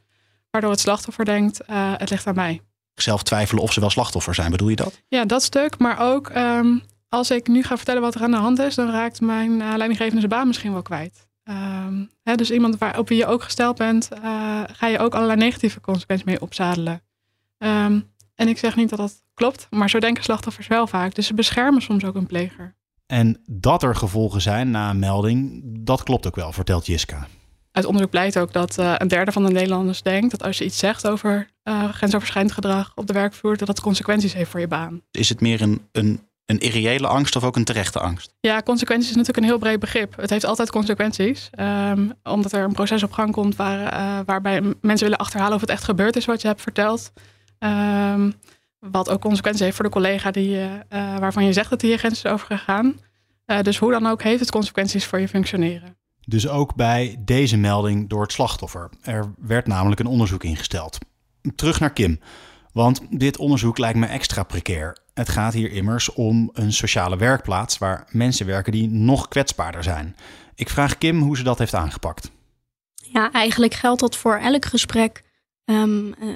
Waardoor 0.52 0.72
het 0.72 0.80
slachtoffer 0.80 1.26
denkt 1.26 1.62
uh, 1.70 1.94
het 1.98 2.10
ligt 2.10 2.28
aan 2.28 2.36
mij. 2.36 2.62
Zelf 2.94 3.24
twijfelen 3.24 3.64
of 3.64 3.74
ze 3.74 3.80
wel 3.80 3.90
slachtoffer 3.90 4.36
zijn, 4.36 4.52
bedoel 4.52 4.70
je 4.70 4.76
dat? 4.76 5.02
Ja, 5.08 5.26
dat 5.26 5.44
stuk. 5.44 5.78
Maar 5.78 6.00
ook 6.00 6.30
um, 6.36 6.84
als 7.10 7.32
ik 7.32 7.48
nu 7.48 7.64
ga 7.64 7.78
vertellen 7.78 8.02
wat 8.02 8.16
er 8.16 8.22
aan 8.22 8.32
de 8.32 8.38
hand 8.38 8.60
is, 8.60 8.76
dan 8.76 8.92
raakt 8.92 9.22
mijn 9.22 9.52
uh, 9.52 9.74
leidinggevende 9.76 10.20
zijn 10.20 10.32
baan 10.32 10.48
misschien 10.48 10.72
wel 10.72 10.82
kwijt. 10.82 11.28
Um, 11.50 12.10
hè, 12.24 12.36
dus 12.36 12.52
iemand 12.52 12.78
waar, 12.78 13.00
op 13.00 13.08
wie 13.08 13.18
je 13.18 13.26
ook 13.26 13.44
gesteld 13.44 13.78
bent, 13.78 14.10
uh, 14.14 14.20
ga 14.72 14.88
je 14.88 15.00
ook 15.00 15.16
allerlei 15.16 15.40
negatieve 15.40 15.82
consequenties 15.82 16.28
mee 16.28 16.42
opzadelen. 16.42 17.02
Um, 17.58 18.14
en 18.36 18.48
ik 18.48 18.58
zeg 18.58 18.76
niet 18.76 18.90
dat 18.90 19.00
dat 19.00 19.24
klopt, 19.34 19.68
maar 19.70 19.90
zo 19.90 20.00
denken 20.00 20.24
slachtoffers 20.24 20.68
wel 20.68 20.88
vaak. 20.88 21.16
Dus 21.16 21.28
ze 21.28 21.34
beschermen 21.34 21.82
soms 21.82 22.06
ook 22.06 22.16
een 22.16 22.28
pleger. 22.28 22.76
En 23.06 23.42
dat 23.46 23.84
er 23.84 23.96
gevolgen 23.96 24.42
zijn 24.42 24.72
na 24.72 24.90
een 24.90 25.00
melding, 25.00 25.62
dat 25.64 26.04
klopt 26.04 26.28
ook 26.28 26.36
wel, 26.36 26.52
vertelt 26.52 26.86
Jiska. 26.86 27.28
Uit 27.72 27.86
onderzoek 27.86 28.12
blijkt 28.12 28.38
ook 28.38 28.54
dat 28.54 28.80
uh, 28.80 28.94
een 28.98 29.08
derde 29.08 29.32
van 29.32 29.46
de 29.46 29.52
Nederlanders 29.52 30.02
denkt 30.02 30.32
dat 30.32 30.44
als 30.44 30.58
je 30.58 30.66
iets 30.66 30.78
zegt 30.78 31.08
over 31.08 31.50
uh, 31.64 31.90
grensoverschrijdend 31.90 32.54
gedrag 32.54 32.92
op 32.96 33.08
de 33.08 33.14
werkvloer, 33.14 33.58
dat 33.58 33.68
dat 33.68 33.82
consequenties 33.82 34.34
heeft 34.34 34.50
voor 34.50 34.60
je 34.60 34.68
baan. 34.68 35.02
Is 35.12 35.30
het 35.30 35.42
meer 35.42 35.62
een, 35.62 35.82
een 35.92 36.25
een 36.46 36.60
irreële 36.60 37.08
angst 37.08 37.36
of 37.36 37.44
ook 37.44 37.56
een 37.56 37.64
terechte 37.64 38.00
angst? 38.00 38.34
Ja, 38.40 38.62
consequenties 38.62 39.10
is 39.10 39.16
natuurlijk 39.16 39.44
een 39.44 39.52
heel 39.52 39.60
breed 39.60 39.80
begrip. 39.80 40.16
Het 40.16 40.30
heeft 40.30 40.46
altijd 40.46 40.72
consequenties. 40.72 41.50
Um, 41.60 42.14
omdat 42.24 42.52
er 42.52 42.64
een 42.64 42.74
proces 42.74 43.04
op 43.04 43.12
gang 43.12 43.32
komt 43.32 43.56
waar, 43.56 43.94
uh, 43.94 44.20
waarbij 44.26 44.62
mensen 44.62 45.08
willen 45.08 45.18
achterhalen 45.18 45.56
of 45.56 45.62
het 45.62 45.70
echt 45.70 45.84
gebeurd 45.84 46.16
is 46.16 46.26
wat 46.26 46.42
je 46.42 46.48
hebt 46.48 46.62
verteld. 46.62 47.12
Um, 47.60 48.34
wat 48.80 49.10
ook 49.10 49.22
consequenties 49.22 49.64
heeft 49.64 49.76
voor 49.76 49.86
de 49.86 49.92
collega 49.92 50.32
die, 50.32 50.56
uh, 50.58 50.80
waarvan 50.90 51.46
je 51.46 51.54
zegt 51.54 51.70
dat 51.70 51.82
hij 51.82 51.90
hier 51.90 52.00
grens 52.00 52.24
is 52.24 52.32
overgegaan. 52.32 53.00
Uh, 53.46 53.62
dus 53.62 53.78
hoe 53.78 53.92
dan 53.92 54.08
ook 54.08 54.24
heeft 54.24 54.40
het 54.40 54.52
consequenties 54.52 55.06
voor 55.06 55.20
je 55.20 55.28
functioneren. 55.28 55.98
Dus 56.28 56.48
ook 56.48 56.76
bij 56.76 57.16
deze 57.20 57.58
melding 57.58 58.10
door 58.10 58.22
het 58.22 58.32
slachtoffer. 58.32 58.90
Er 59.02 59.34
werd 59.40 59.68
namelijk 59.68 60.00
een 60.00 60.06
onderzoek 60.06 60.44
ingesteld. 60.44 60.98
Terug 61.56 61.80
naar 61.80 61.94
Kim. 61.94 62.20
Want 62.72 63.02
dit 63.10 63.38
onderzoek 63.38 63.78
lijkt 63.78 63.98
me 63.98 64.06
extra 64.06 64.44
precair. 64.44 64.98
Het 65.16 65.30
gaat 65.30 65.54
hier 65.54 65.72
immers 65.72 66.14
om 66.14 66.50
een 66.54 66.74
sociale 66.74 67.18
werkplaats 67.18 67.78
waar 67.78 68.08
mensen 68.12 68.46
werken 68.46 68.72
die 68.72 68.90
nog 68.90 69.28
kwetsbaarder 69.28 69.84
zijn. 69.84 70.16
Ik 70.56 70.70
vraag 70.70 70.98
Kim 70.98 71.22
hoe 71.22 71.38
ze 71.38 71.44
dat 71.44 71.60
heeft 71.60 71.74
aangepakt. 71.74 72.32
Ja, 72.94 73.32
eigenlijk 73.32 73.74
geldt 73.74 74.02
dat 74.02 74.16
voor 74.16 74.38
elk 74.38 74.66
gesprek 74.66 75.24
um, 75.66 76.08
uh, 76.20 76.36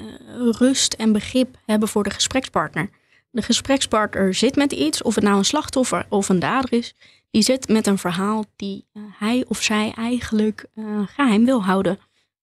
rust 0.50 0.92
en 0.92 1.12
begrip 1.12 1.56
hebben 1.66 1.88
voor 1.88 2.02
de 2.02 2.10
gesprekspartner. 2.10 2.90
De 3.30 3.42
gesprekspartner 3.42 4.34
zit 4.34 4.56
met 4.56 4.72
iets, 4.72 5.02
of 5.02 5.14
het 5.14 5.24
nou 5.24 5.36
een 5.36 5.44
slachtoffer 5.44 6.06
of 6.08 6.28
een 6.28 6.38
dader 6.38 6.72
is, 6.72 6.94
die 7.30 7.42
zit 7.42 7.68
met 7.68 7.86
een 7.86 7.98
verhaal 7.98 8.44
die 8.56 8.86
uh, 8.92 9.02
hij 9.18 9.44
of 9.48 9.62
zij 9.62 9.92
eigenlijk 9.96 10.66
uh, 10.74 11.00
geheim 11.06 11.44
wil 11.44 11.64
houden, 11.64 11.98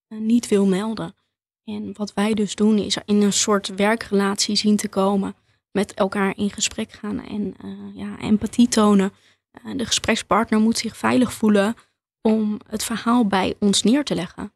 niet 0.08 0.48
wil 0.48 0.66
melden. 0.66 1.14
En 1.64 1.92
wat 1.96 2.14
wij 2.14 2.34
dus 2.34 2.54
doen 2.54 2.78
is 2.78 2.96
in 3.04 3.22
een 3.22 3.32
soort 3.32 3.68
werkrelatie 3.68 4.56
zien 4.56 4.76
te 4.76 4.88
komen, 4.88 5.34
met 5.78 5.94
elkaar 5.94 6.32
in 6.36 6.50
gesprek 6.50 6.92
gaan 6.92 7.24
en 7.24 7.54
ja, 7.94 8.18
empathie 8.20 8.68
tonen. 8.68 9.12
de 9.76 9.86
gesprekspartner 9.86 10.60
moet 10.60 10.78
zich 10.78 10.96
veilig 10.96 11.32
voelen 11.32 11.74
om 12.22 12.58
het 12.66 12.84
verhaal 12.84 13.26
bij 13.26 13.54
ons 13.58 13.82
neer 13.82 14.04
te 14.04 14.14
leggen. 14.14 14.52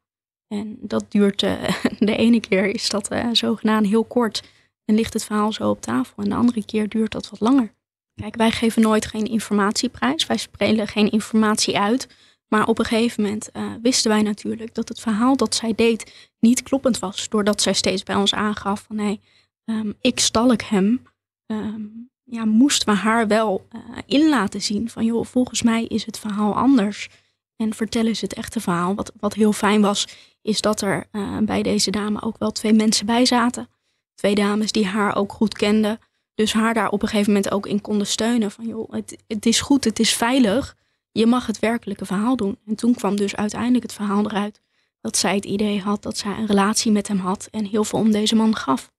En 0.48 0.76
dat 0.80 1.04
duurt, 1.08 1.42
uh, 1.42 1.62
de 2.10 2.16
ene 2.16 2.40
keer 2.40 2.66
is 2.66 2.88
dat 2.88 3.08
zogenaamd 3.32 3.86
heel 3.86 4.04
kort 4.04 4.42
en 4.84 4.94
ligt 4.94 5.12
het 5.12 5.24
verhaal 5.24 5.52
zo 5.52 5.70
op 5.70 5.80
tafel. 5.80 6.22
En 6.22 6.28
de 6.28 6.34
andere 6.34 6.64
keer 6.64 6.88
duurt 6.88 7.12
dat 7.12 7.30
wat 7.30 7.40
langer. 7.40 7.74
Kijk, 8.14 8.36
wij 8.36 8.50
geven 8.50 8.82
nooit 8.82 9.06
geen 9.06 9.26
informatieprijs. 9.26 10.26
Wij 10.26 10.36
spelen 10.36 10.88
geen 10.88 11.10
informatie 11.10 11.78
uit. 11.78 12.08
Maar 12.48 12.66
op 12.66 12.78
een 12.78 12.84
gegeven 12.84 13.22
moment 13.22 13.50
wisten 13.82 14.10
wij 14.10 14.22
natuurlijk 14.22 14.74
dat 14.74 14.88
het 14.88 15.00
verhaal 15.00 15.36
dat 15.36 15.54
zij 15.54 15.74
deed 15.74 16.30
niet 16.40 16.62
kloppend 16.62 16.98
was. 16.98 17.28
Doordat 17.28 17.62
zij 17.62 17.72
steeds 17.72 18.02
bij 18.02 18.14
ons 18.14 18.34
aangaf 18.34 18.84
van 18.86 18.96
nee, 18.96 19.20
um, 19.64 19.94
ik 20.00 20.20
stalk 20.20 20.62
hem. 20.62 21.02
Um, 21.52 22.10
ja, 22.24 22.44
moesten 22.44 22.88
we 22.88 23.00
haar 23.00 23.26
wel 23.26 23.68
in 24.06 24.28
laten 24.28 24.62
zien 24.62 24.90
van 24.90 25.04
joh, 25.04 25.24
volgens 25.24 25.62
mij 25.62 25.84
is 25.84 26.04
het 26.04 26.18
verhaal 26.18 26.54
anders. 26.54 27.08
En 27.56 27.74
vertellen 27.74 28.16
ze 28.16 28.24
het 28.24 28.34
echte 28.34 28.60
verhaal. 28.60 28.94
Wat, 28.94 29.12
wat 29.20 29.34
heel 29.34 29.52
fijn 29.52 29.80
was, 29.80 30.08
is 30.42 30.60
dat 30.60 30.80
er 30.80 31.06
uh, 31.12 31.38
bij 31.38 31.62
deze 31.62 31.90
dame 31.90 32.22
ook 32.22 32.38
wel 32.38 32.50
twee 32.50 32.72
mensen 32.72 33.06
bij 33.06 33.26
zaten. 33.26 33.68
Twee 34.14 34.34
dames 34.34 34.72
die 34.72 34.86
haar 34.86 35.16
ook 35.16 35.32
goed 35.32 35.54
kenden. 35.54 35.98
Dus 36.34 36.52
haar 36.52 36.74
daar 36.74 36.90
op 36.90 37.02
een 37.02 37.08
gegeven 37.08 37.32
moment 37.32 37.52
ook 37.52 37.66
in 37.66 37.80
konden 37.80 38.06
steunen. 38.06 38.50
Van 38.50 38.66
joh, 38.66 38.92
het, 38.92 39.16
het 39.26 39.46
is 39.46 39.60
goed, 39.60 39.84
het 39.84 39.98
is 39.98 40.14
veilig. 40.14 40.76
Je 41.12 41.26
mag 41.26 41.46
het 41.46 41.58
werkelijke 41.58 42.04
verhaal 42.04 42.36
doen. 42.36 42.58
En 42.66 42.74
toen 42.74 42.94
kwam 42.94 43.16
dus 43.16 43.36
uiteindelijk 43.36 43.82
het 43.82 43.92
verhaal 43.92 44.24
eruit 44.24 44.60
dat 45.00 45.16
zij 45.16 45.34
het 45.34 45.44
idee 45.44 45.80
had 45.80 46.02
dat 46.02 46.18
zij 46.18 46.32
een 46.32 46.46
relatie 46.46 46.92
met 46.92 47.08
hem 47.08 47.18
had 47.18 47.48
en 47.50 47.64
heel 47.64 47.84
veel 47.84 47.98
om 47.98 48.10
deze 48.10 48.34
man 48.34 48.56
gaf. 48.56 48.91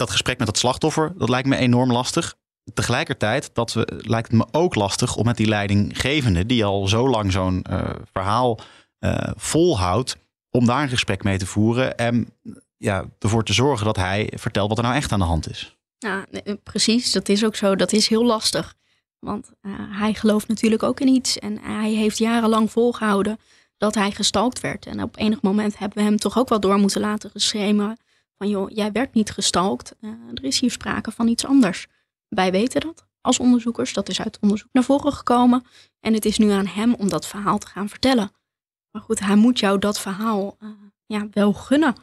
Dat 0.00 0.10
gesprek 0.10 0.38
met 0.38 0.46
dat 0.46 0.58
slachtoffer, 0.58 1.12
dat 1.16 1.28
lijkt 1.28 1.48
me 1.48 1.56
enorm 1.56 1.92
lastig. 1.92 2.34
Tegelijkertijd 2.74 3.50
dat 3.52 3.72
we, 3.72 4.00
lijkt 4.06 4.28
het 4.28 4.36
me 4.36 4.46
ook 4.50 4.74
lastig 4.74 5.16
om 5.16 5.24
met 5.24 5.36
die 5.36 5.46
leidinggevende, 5.46 6.46
die 6.46 6.64
al 6.64 6.88
zo 6.88 7.08
lang 7.08 7.32
zo'n 7.32 7.64
uh, 7.70 7.90
verhaal 8.12 8.58
uh, 9.00 9.30
volhoudt, 9.36 10.16
om 10.50 10.66
daar 10.66 10.82
een 10.82 10.88
gesprek 10.88 11.22
mee 11.22 11.38
te 11.38 11.46
voeren 11.46 11.96
en 11.96 12.28
ja, 12.76 13.04
ervoor 13.18 13.44
te 13.44 13.52
zorgen 13.52 13.86
dat 13.86 13.96
hij 13.96 14.32
vertelt 14.36 14.68
wat 14.68 14.78
er 14.78 14.84
nou 14.84 14.96
echt 14.96 15.12
aan 15.12 15.18
de 15.18 15.24
hand 15.24 15.50
is. 15.50 15.76
Ja, 15.98 16.26
precies. 16.62 17.12
Dat 17.12 17.28
is 17.28 17.44
ook 17.44 17.56
zo. 17.56 17.76
Dat 17.76 17.92
is 17.92 18.08
heel 18.08 18.24
lastig. 18.24 18.74
Want 19.18 19.50
hij 19.90 20.14
gelooft 20.14 20.48
natuurlijk 20.48 20.82
ook 20.82 21.00
in 21.00 21.08
iets. 21.08 21.38
En 21.38 21.58
hij 21.62 21.90
heeft 21.90 22.18
jarenlang 22.18 22.70
volgehouden 22.70 23.38
dat 23.76 23.94
hij 23.94 24.10
gestalkt 24.10 24.60
werd. 24.60 24.86
En 24.86 25.02
op 25.02 25.18
enig 25.18 25.42
moment 25.42 25.78
hebben 25.78 25.98
we 25.98 26.04
hem 26.04 26.16
toch 26.16 26.38
ook 26.38 26.48
wel 26.48 26.60
door 26.60 26.78
moeten 26.78 27.00
laten 27.00 27.30
geschreven. 27.30 27.98
Van 28.40 28.48
joh, 28.48 28.70
jij 28.70 28.92
werd 28.92 29.14
niet 29.14 29.30
gestalkt. 29.30 29.96
Uh, 30.00 30.10
er 30.34 30.44
is 30.44 30.60
hier 30.60 30.70
sprake 30.70 31.10
van 31.10 31.28
iets 31.28 31.46
anders. 31.46 31.86
Wij 32.28 32.50
weten 32.50 32.80
dat 32.80 33.06
als 33.20 33.38
onderzoekers. 33.38 33.92
Dat 33.92 34.08
is 34.08 34.20
uit 34.20 34.38
onderzoek 34.40 34.68
naar 34.72 34.84
voren 34.84 35.12
gekomen. 35.12 35.64
En 36.00 36.14
het 36.14 36.24
is 36.24 36.38
nu 36.38 36.50
aan 36.50 36.66
hem 36.66 36.94
om 36.94 37.08
dat 37.08 37.26
verhaal 37.26 37.58
te 37.58 37.66
gaan 37.66 37.88
vertellen. 37.88 38.30
Maar 38.90 39.02
goed, 39.02 39.20
hij 39.20 39.36
moet 39.36 39.58
jou 39.58 39.78
dat 39.78 40.00
verhaal 40.00 40.56
uh, 40.60 40.68
ja, 41.06 41.26
wel 41.30 41.52
gunnen. 41.52 41.94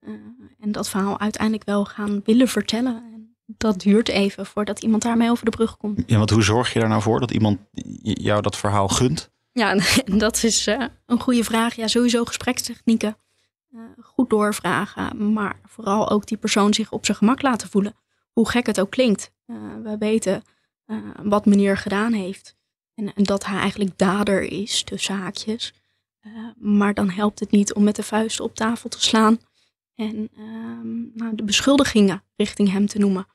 Uh, 0.00 0.14
en 0.60 0.72
dat 0.72 0.88
verhaal 0.88 1.20
uiteindelijk 1.20 1.64
wel 1.64 1.84
gaan 1.84 2.20
willen 2.24 2.48
vertellen. 2.48 2.94
En 3.12 3.36
dat 3.46 3.80
duurt 3.80 4.08
even 4.08 4.46
voordat 4.46 4.82
iemand 4.82 5.02
daarmee 5.02 5.30
over 5.30 5.44
de 5.44 5.50
brug 5.50 5.76
komt. 5.76 6.02
Ja, 6.06 6.18
want 6.18 6.30
hoe 6.30 6.42
zorg 6.42 6.72
je 6.72 6.80
er 6.80 6.88
nou 6.88 7.02
voor 7.02 7.20
dat 7.20 7.30
iemand 7.30 7.58
jou 8.02 8.42
dat 8.42 8.56
verhaal 8.56 8.88
gunt? 8.88 9.30
Ja, 9.52 9.80
dat 10.24 10.42
is 10.42 10.66
uh, 10.66 10.84
een 11.06 11.20
goede 11.20 11.44
vraag. 11.44 11.74
Ja, 11.74 11.86
sowieso 11.86 12.24
gesprekstechnieken. 12.24 13.16
Goed 14.00 14.30
doorvragen, 14.30 15.32
maar 15.32 15.60
vooral 15.64 16.10
ook 16.10 16.26
die 16.26 16.36
persoon 16.36 16.74
zich 16.74 16.92
op 16.92 17.04
zijn 17.04 17.16
gemak 17.16 17.42
laten 17.42 17.68
voelen. 17.68 17.96
Hoe 18.32 18.48
gek 18.48 18.66
het 18.66 18.80
ook 18.80 18.90
klinkt. 18.90 19.32
we 19.82 19.96
weten 19.98 20.42
wat 21.22 21.46
meneer 21.46 21.76
gedaan 21.76 22.12
heeft. 22.12 22.56
En, 22.94 23.12
dat 23.14 23.46
hij 23.46 23.58
eigenlijk 23.58 23.98
dader 23.98 24.42
is, 24.42 24.82
tussen 24.82 25.14
haakjes. 25.14 25.74
Maar 26.56 26.94
dan 26.94 27.10
helpt 27.10 27.40
het 27.40 27.50
niet 27.50 27.74
om 27.74 27.84
met 27.84 27.96
de 27.96 28.02
vuist 28.02 28.40
op 28.40 28.54
tafel 28.54 28.88
te 28.88 29.02
slaan 29.02 29.38
en 29.98 30.28
uh, 30.38 31.14
nou, 31.14 31.34
de 31.34 31.44
beschuldigingen 31.44 32.22
richting 32.36 32.70
hem 32.70 32.86
te 32.86 32.98
noemen. 32.98 33.26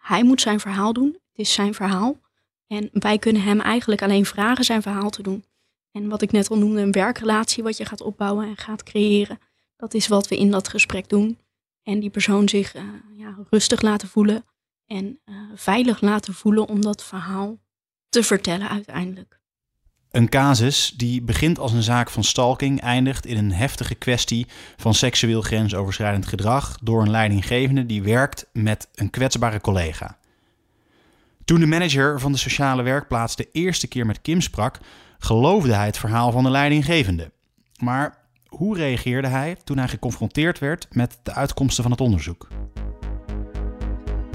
Hij 0.00 0.24
moet 0.24 0.40
zijn 0.40 0.60
verhaal 0.60 0.92
doen, 0.92 1.06
het 1.06 1.38
is 1.38 1.52
zijn 1.52 1.74
verhaal. 1.74 2.20
En 2.66 2.88
wij 2.92 3.18
kunnen 3.18 3.42
hem 3.42 3.60
eigenlijk 3.60 4.02
alleen 4.02 4.26
vragen 4.26 4.64
zijn 4.64 4.82
verhaal 4.82 5.10
te 5.10 5.22
doen. 5.22 5.44
En 5.90 6.08
wat 6.08 6.22
ik 6.22 6.32
net 6.32 6.50
al 6.50 6.58
noemde, 6.58 6.80
een 6.80 6.92
werkrelatie 6.92 7.62
wat 7.62 7.76
je 7.76 7.84
gaat 7.84 8.00
opbouwen 8.00 8.46
en 8.46 8.56
gaat 8.56 8.82
creëren. 8.82 9.38
Dat 9.82 9.94
is 9.94 10.08
wat 10.08 10.28
we 10.28 10.36
in 10.36 10.50
dat 10.50 10.68
gesprek 10.68 11.08
doen. 11.08 11.38
En 11.82 12.00
die 12.00 12.10
persoon 12.10 12.48
zich 12.48 12.74
uh, 12.74 12.82
ja, 13.16 13.36
rustig 13.50 13.80
laten 13.80 14.08
voelen 14.08 14.44
en 14.86 15.20
veilig 15.54 16.00
laten 16.00 16.34
voelen 16.34 16.68
om 16.68 16.80
dat 16.80 17.04
verhaal 17.04 17.58
te 18.08 18.22
vertellen 18.22 18.68
uiteindelijk. 18.68 19.40
Een 20.10 20.28
casus 20.28 20.92
die 20.96 21.22
begint 21.22 21.58
als 21.58 21.72
een 21.72 21.82
zaak 21.82 22.10
van 22.10 22.24
stalking, 22.24 22.80
eindigt 22.80 23.26
in 23.26 23.36
een 23.36 23.52
heftige 23.52 23.94
kwestie 23.94 24.46
van 24.76 24.94
seksueel 24.94 25.40
grensoverschrijdend 25.40 26.26
gedrag 26.26 26.78
door 26.82 27.02
een 27.02 27.10
leidinggevende 27.10 27.86
die 27.86 28.02
werkt 28.02 28.46
met 28.52 28.88
een 28.94 29.10
kwetsbare 29.10 29.60
collega. 29.60 30.18
Toen 31.44 31.60
de 31.60 31.66
manager 31.66 32.20
van 32.20 32.32
de 32.32 32.38
sociale 32.38 32.82
werkplaats 32.82 33.36
de 33.36 33.48
eerste 33.52 33.86
keer 33.86 34.06
met 34.06 34.22
Kim 34.22 34.40
sprak, 34.40 34.78
geloofde 35.18 35.74
hij 35.74 35.86
het 35.86 35.98
verhaal 35.98 36.32
van 36.32 36.44
de 36.44 36.50
leidinggevende. 36.50 37.32
Maar 37.76 38.20
hoe 38.56 38.76
reageerde 38.76 39.28
hij 39.28 39.56
toen 39.64 39.78
hij 39.78 39.88
geconfronteerd 39.88 40.58
werd 40.58 40.86
met 40.90 41.18
de 41.22 41.32
uitkomsten 41.32 41.82
van 41.82 41.92
het 41.92 42.00
onderzoek? 42.00 42.48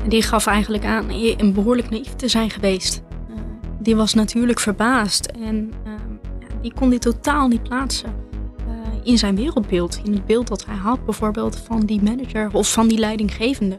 Die 0.08 0.22
gaf 0.22 0.46
eigenlijk 0.46 0.86
aan 0.86 1.10
een 1.10 1.54
behoorlijk 1.54 1.90
naïef 1.90 2.16
te 2.16 2.28
zijn 2.28 2.50
geweest 2.50 3.02
die 3.88 3.96
was 3.96 4.14
natuurlijk 4.14 4.60
verbaasd 4.60 5.26
en 5.26 5.74
uh, 5.86 5.94
die 6.62 6.74
kon 6.74 6.90
dit 6.90 7.02
totaal 7.02 7.48
niet 7.48 7.64
plaatsen 7.64 8.14
uh, 8.68 8.74
in 9.04 9.18
zijn 9.18 9.36
wereldbeeld. 9.36 10.00
In 10.04 10.14
het 10.14 10.26
beeld 10.26 10.48
dat 10.48 10.66
hij 10.66 10.76
had 10.76 11.06
bijvoorbeeld 11.06 11.60
van 11.66 11.80
die 11.80 12.02
manager 12.02 12.50
of 12.54 12.72
van 12.72 12.88
die 12.88 12.98
leidinggevende 12.98 13.78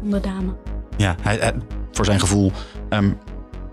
van 0.00 0.10
de 0.10 0.20
dame. 0.20 0.56
Ja, 0.96 1.16
hij, 1.22 1.36
hij, 1.36 1.54
voor 1.92 2.04
zijn 2.04 2.20
gevoel 2.20 2.52
um, 2.90 3.18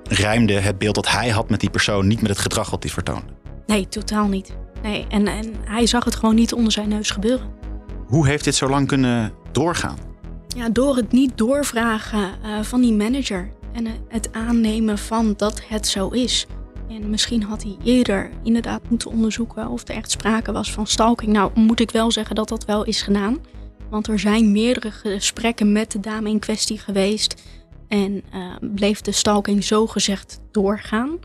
rijmde 0.03 0.53
het 0.53 0.77
beeld 0.77 0.95
dat 0.95 1.09
hij 1.09 1.29
had 1.29 1.49
met 1.49 1.59
die 1.59 1.69
persoon 1.69 2.07
niet 2.07 2.21
met 2.21 2.29
het 2.29 2.39
gedrag 2.39 2.69
wat 2.69 2.83
hij 2.83 2.91
vertoonde. 2.91 3.33
Nee, 3.65 3.87
totaal 3.87 4.27
niet. 4.27 4.55
Nee, 4.83 5.05
en, 5.09 5.27
en 5.27 5.53
hij 5.65 5.85
zag 5.85 6.03
het 6.05 6.15
gewoon 6.15 6.35
niet 6.35 6.53
onder 6.53 6.71
zijn 6.71 6.89
neus 6.89 7.09
gebeuren. 7.09 7.47
Hoe 8.07 8.27
heeft 8.27 8.43
dit 8.43 8.55
zo 8.55 8.69
lang 8.69 8.87
kunnen 8.87 9.33
doorgaan? 9.51 9.97
Ja, 10.55 10.69
door 10.69 10.95
het 10.95 11.11
niet 11.11 11.37
doorvragen 11.37 12.29
uh, 12.45 12.61
van 12.61 12.81
die 12.81 12.93
manager 12.93 13.49
en 13.71 13.87
het 14.07 14.33
aannemen 14.33 14.97
van 14.97 15.33
dat 15.37 15.61
het 15.67 15.87
zo 15.87 16.09
is. 16.09 16.47
En 16.89 17.09
misschien 17.09 17.43
had 17.43 17.63
hij 17.63 17.77
eerder 17.83 18.29
inderdaad 18.43 18.89
moeten 18.89 19.11
onderzoeken 19.11 19.67
of 19.67 19.87
er 19.87 19.95
echt 19.95 20.11
sprake 20.11 20.51
was 20.51 20.71
van 20.71 20.87
stalking. 20.87 21.31
Nou, 21.31 21.51
moet 21.53 21.79
ik 21.79 21.91
wel 21.91 22.11
zeggen 22.11 22.35
dat 22.35 22.49
dat 22.49 22.65
wel 22.65 22.83
is 22.83 23.01
gedaan. 23.01 23.37
Want 23.89 24.07
er 24.07 24.19
zijn 24.19 24.51
meerdere 24.51 24.91
gesprekken 24.91 25.71
met 25.71 25.91
de 25.91 25.99
dame 25.99 26.29
in 26.29 26.39
kwestie 26.39 26.77
geweest. 26.77 27.43
En 27.87 28.23
uh, 28.33 28.55
bleef 28.75 29.01
de 29.01 29.11
stalking 29.11 29.63
zo 29.63 29.87
gezegd 29.87 30.39
doorgaan. 30.51 31.19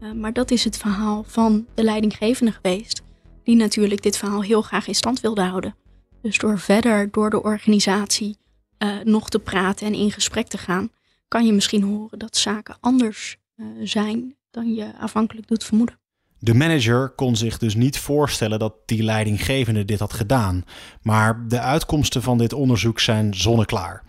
Uh, 0.00 0.12
maar 0.12 0.32
dat 0.32 0.50
is 0.50 0.64
het 0.64 0.76
verhaal 0.76 1.24
van 1.26 1.66
de 1.74 1.82
leidinggevende 1.82 2.52
geweest. 2.52 3.02
Die 3.42 3.56
natuurlijk 3.56 4.02
dit 4.02 4.16
verhaal 4.16 4.42
heel 4.42 4.62
graag 4.62 4.86
in 4.86 4.94
stand 4.94 5.20
wilde 5.20 5.42
houden. 5.42 5.74
Dus 6.22 6.38
door 6.38 6.58
verder 6.58 7.10
door 7.10 7.30
de 7.30 7.42
organisatie 7.42 8.36
uh, 8.78 8.96
nog 9.04 9.28
te 9.28 9.38
praten 9.38 9.86
en 9.86 9.94
in 9.94 10.12
gesprek 10.12 10.46
te 10.46 10.58
gaan, 10.58 10.90
kan 11.28 11.46
je 11.46 11.52
misschien 11.52 11.82
horen 11.82 12.18
dat 12.18 12.36
zaken 12.36 12.76
anders 12.80 13.36
uh, 13.56 13.66
zijn 13.82 14.36
dan 14.50 14.74
je 14.74 14.92
afhankelijk 14.98 15.48
doet 15.48 15.64
vermoeden. 15.64 15.98
De 16.38 16.54
manager 16.54 17.08
kon 17.08 17.36
zich 17.36 17.58
dus 17.58 17.74
niet 17.74 17.98
voorstellen 17.98 18.58
dat 18.58 18.74
die 18.86 19.02
leidinggevende 19.02 19.84
dit 19.84 19.98
had 19.98 20.12
gedaan. 20.12 20.64
Maar 21.02 21.48
de 21.48 21.60
uitkomsten 21.60 22.22
van 22.22 22.38
dit 22.38 22.52
onderzoek 22.52 23.00
zijn 23.00 23.34
zonneklaar. 23.34 24.04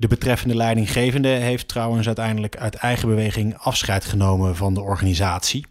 De 0.00 0.08
betreffende 0.08 0.54
leidinggevende 0.54 1.28
heeft 1.28 1.68
trouwens 1.68 2.06
uiteindelijk 2.06 2.56
uit 2.56 2.74
eigen 2.74 3.08
beweging 3.08 3.58
afscheid 3.58 4.04
genomen 4.04 4.56
van 4.56 4.74
de 4.74 4.80
organisatie. 4.80 5.66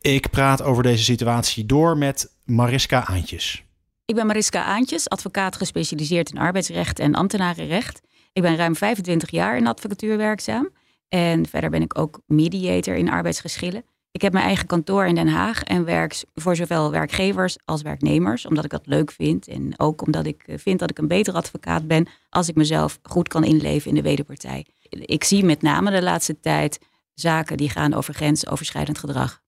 Ik 0.00 0.30
praat 0.30 0.62
over 0.62 0.82
deze 0.82 1.04
situatie 1.04 1.66
door 1.66 1.98
met 1.98 2.34
Mariska 2.44 3.06
Aantjes. 3.06 3.64
Ik 4.04 4.14
ben 4.14 4.26
Mariska 4.26 4.64
Aantjes, 4.64 5.08
advocaat 5.08 5.56
gespecialiseerd 5.56 6.30
in 6.30 6.38
arbeidsrecht 6.38 6.98
en 6.98 7.14
ambtenarenrecht. 7.14 8.00
Ik 8.32 8.42
ben 8.42 8.56
ruim 8.56 8.76
25 8.76 9.30
jaar 9.30 9.56
in 9.56 9.66
advocatuur 9.66 10.16
werkzaam. 10.16 10.70
En 11.08 11.46
verder 11.46 11.70
ben 11.70 11.82
ik 11.82 11.98
ook 11.98 12.20
mediator 12.26 12.94
in 12.94 13.10
arbeidsgeschillen. 13.10 13.84
Ik 14.10 14.20
heb 14.20 14.32
mijn 14.32 14.44
eigen 14.44 14.66
kantoor 14.66 15.06
in 15.06 15.14
Den 15.14 15.28
Haag 15.28 15.62
en 15.62 15.84
werk 15.84 16.24
voor 16.34 16.56
zowel 16.56 16.90
werkgevers 16.90 17.56
als 17.64 17.82
werknemers, 17.82 18.46
omdat 18.46 18.64
ik 18.64 18.70
dat 18.70 18.86
leuk 18.86 19.10
vind. 19.10 19.48
En 19.48 19.74
ook 19.76 20.02
omdat 20.02 20.26
ik 20.26 20.42
eh, 20.46 20.58
vind 20.58 20.78
dat 20.78 20.90
ik 20.90 20.98
een 20.98 21.08
beter 21.08 21.34
advocaat 21.34 21.86
ben 21.86 22.08
als 22.30 22.48
ik 22.48 22.54
mezelf 22.54 22.98
goed 23.02 23.28
kan 23.28 23.44
inleven 23.44 23.88
in 23.88 23.94
de 23.94 24.02
wederpartij. 24.02 24.66
Ik 24.90 25.24
zie 25.24 25.44
met 25.44 25.62
name 25.62 25.90
de 25.90 26.02
laatste 26.02 26.40
tijd 26.40 26.78
zaken 27.14 27.56
die 27.56 27.70
gaan 27.70 27.94
over 27.94 28.14
grensoverschrijdend 28.14 28.98
gedrag. 28.98 29.40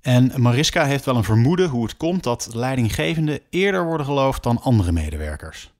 En 0.00 0.32
Mariska 0.36 0.84
heeft 0.84 1.04
wel 1.04 1.16
een 1.16 1.24
vermoeden 1.24 1.68
hoe 1.68 1.82
het 1.82 1.96
komt 1.96 2.22
dat 2.22 2.54
leidinggevenden 2.54 3.40
eerder 3.50 3.84
worden 3.84 4.06
geloofd 4.06 4.42
dan 4.42 4.60
andere 4.60 4.92
medewerkers. 4.92 5.74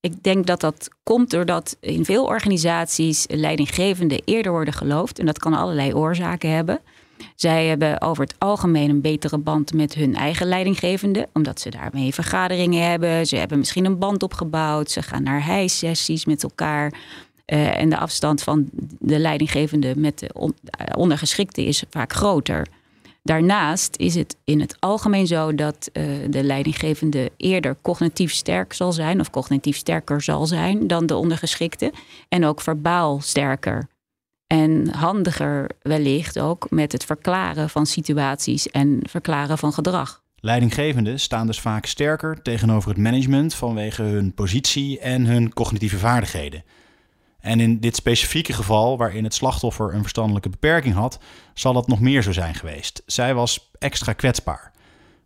Ik 0.00 0.22
denk 0.22 0.46
dat 0.46 0.60
dat 0.60 0.88
komt 1.02 1.30
doordat 1.30 1.76
in 1.80 2.04
veel 2.04 2.24
organisaties 2.24 3.26
leidinggevenden 3.28 4.22
eerder 4.24 4.52
worden 4.52 4.74
geloofd. 4.74 5.18
En 5.18 5.26
dat 5.26 5.38
kan 5.38 5.54
allerlei 5.54 5.94
oorzaken 5.94 6.50
hebben. 6.50 6.80
Zij 7.34 7.66
hebben 7.66 8.00
over 8.00 8.22
het 8.22 8.34
algemeen 8.38 8.90
een 8.90 9.00
betere 9.00 9.38
band 9.38 9.72
met 9.72 9.94
hun 9.94 10.14
eigen 10.14 10.46
leidinggevende, 10.46 11.28
omdat 11.32 11.60
ze 11.60 11.70
daarmee 11.70 12.14
vergaderingen 12.14 12.88
hebben. 12.90 13.26
Ze 13.26 13.36
hebben 13.36 13.58
misschien 13.58 13.84
een 13.84 13.98
band 13.98 14.22
opgebouwd. 14.22 14.90
Ze 14.90 15.02
gaan 15.02 15.22
naar 15.22 15.44
hijsessies 15.44 16.24
met 16.24 16.42
elkaar. 16.42 16.92
Uh, 17.46 17.78
en 17.78 17.88
de 17.88 17.96
afstand 17.96 18.42
van 18.42 18.68
de 18.98 19.18
leidinggevende 19.18 19.92
met 19.96 20.18
de 20.18 20.52
ondergeschikte 20.94 21.64
is 21.64 21.84
vaak 21.90 22.12
groter. 22.12 22.66
Daarnaast 23.22 23.96
is 23.96 24.14
het 24.14 24.36
in 24.44 24.60
het 24.60 24.76
algemeen 24.78 25.26
zo 25.26 25.54
dat 25.54 25.90
uh, 25.92 26.04
de 26.30 26.42
leidinggevende 26.42 27.30
eerder 27.36 27.76
cognitief 27.82 28.32
sterk 28.32 28.72
zal 28.72 28.92
zijn, 28.92 29.20
of 29.20 29.30
cognitief 29.30 29.76
sterker 29.76 30.22
zal 30.22 30.46
zijn 30.46 30.86
dan 30.86 31.06
de 31.06 31.16
ondergeschikte. 31.16 31.92
En 32.28 32.44
ook 32.44 32.60
verbaal 32.60 33.20
sterker. 33.20 33.88
En 34.52 34.88
handiger 34.88 35.70
wellicht 35.82 36.38
ook 36.38 36.70
met 36.70 36.92
het 36.92 37.04
verklaren 37.04 37.70
van 37.70 37.86
situaties 37.86 38.70
en 38.70 39.00
verklaren 39.08 39.58
van 39.58 39.72
gedrag. 39.72 40.22
Leidinggevenden 40.36 41.20
staan 41.20 41.46
dus 41.46 41.60
vaak 41.60 41.86
sterker 41.86 42.42
tegenover 42.42 42.88
het 42.88 42.98
management 42.98 43.54
vanwege 43.54 44.02
hun 44.02 44.34
positie 44.34 44.98
en 44.98 45.26
hun 45.26 45.52
cognitieve 45.52 45.98
vaardigheden. 45.98 46.64
En 47.40 47.60
in 47.60 47.80
dit 47.80 47.96
specifieke 47.96 48.52
geval, 48.52 48.98
waarin 48.98 49.24
het 49.24 49.34
slachtoffer 49.34 49.94
een 49.94 50.02
verstandelijke 50.02 50.48
beperking 50.48 50.94
had, 50.94 51.18
zal 51.54 51.72
dat 51.72 51.88
nog 51.88 52.00
meer 52.00 52.22
zo 52.22 52.32
zijn 52.32 52.54
geweest. 52.54 53.02
Zij 53.06 53.34
was 53.34 53.70
extra 53.78 54.12
kwetsbaar. 54.12 54.72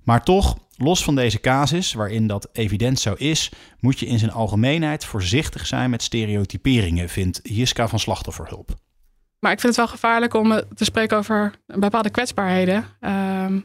Maar 0.03 0.25
toch, 0.25 0.59
los 0.77 1.05
van 1.05 1.15
deze 1.15 1.41
casus, 1.41 1.93
waarin 1.93 2.27
dat 2.27 2.49
evident 2.53 3.01
zo 3.01 3.15
is, 3.17 3.51
moet 3.81 3.99
je 3.99 4.07
in 4.07 4.19
zijn 4.19 4.33
algemeenheid 4.33 5.05
voorzichtig 5.05 5.67
zijn 5.67 5.91
met 5.91 6.03
stereotyperingen, 6.03 7.09
vindt 7.09 7.41
Jiska 7.43 7.89
van 7.89 7.99
Slachtofferhulp. 7.99 8.83
Maar 9.45 9.53
ik 9.53 9.61
vind 9.61 9.77
het 9.77 9.87
wel 9.87 9.95
gevaarlijk 9.95 10.35
om 10.35 10.61
te 10.75 10.85
spreken 10.85 11.17
over 11.17 11.53
bepaalde 11.67 12.11
kwetsbaarheden. 12.11 12.85
Ehm, 13.01 13.61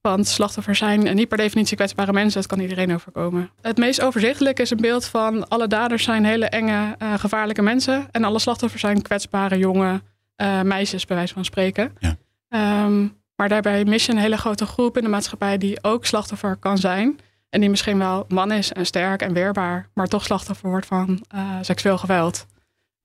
want 0.00 0.26
slachtoffers 0.26 0.78
zijn 0.78 1.14
niet 1.14 1.28
per 1.28 1.36
definitie 1.36 1.76
kwetsbare 1.76 2.12
mensen. 2.12 2.40
Dat 2.40 2.50
kan 2.50 2.60
iedereen 2.60 2.94
overkomen. 2.94 3.50
Het 3.60 3.76
meest 3.76 4.02
overzichtelijk 4.02 4.58
is 4.58 4.70
een 4.70 4.80
beeld 4.80 5.04
van 5.04 5.48
alle 5.48 5.66
daders 5.66 6.04
zijn 6.04 6.24
hele 6.24 6.46
enge, 6.46 6.96
uh, 7.02 7.14
gevaarlijke 7.14 7.62
mensen. 7.62 8.06
En 8.10 8.24
alle 8.24 8.38
slachtoffers 8.38 8.80
zijn 8.80 9.02
kwetsbare 9.02 9.58
jonge 9.58 10.02
uh, 10.36 10.62
meisjes, 10.62 11.04
bij 11.04 11.16
wijze 11.16 11.34
van 11.34 11.44
spreken. 11.44 11.96
Ja. 11.98 12.16
Um, 12.84 13.16
maar 13.36 13.48
daarbij 13.48 13.84
mis 13.84 14.06
je 14.06 14.12
een 14.12 14.18
hele 14.18 14.36
grote 14.36 14.66
groep 14.66 14.96
in 14.96 15.02
de 15.02 15.08
maatschappij 15.08 15.58
die 15.58 15.84
ook 15.84 16.06
slachtoffer 16.06 16.56
kan 16.56 16.78
zijn. 16.78 17.18
En 17.48 17.60
die 17.60 17.70
misschien 17.70 17.98
wel 17.98 18.24
man 18.28 18.52
is 18.52 18.72
en 18.72 18.86
sterk 18.86 19.22
en 19.22 19.32
weerbaar, 19.32 19.88
maar 19.94 20.06
toch 20.06 20.24
slachtoffer 20.24 20.68
wordt 20.68 20.86
van 20.86 21.24
uh, 21.34 21.56
seksueel 21.60 21.98
geweld. 21.98 22.46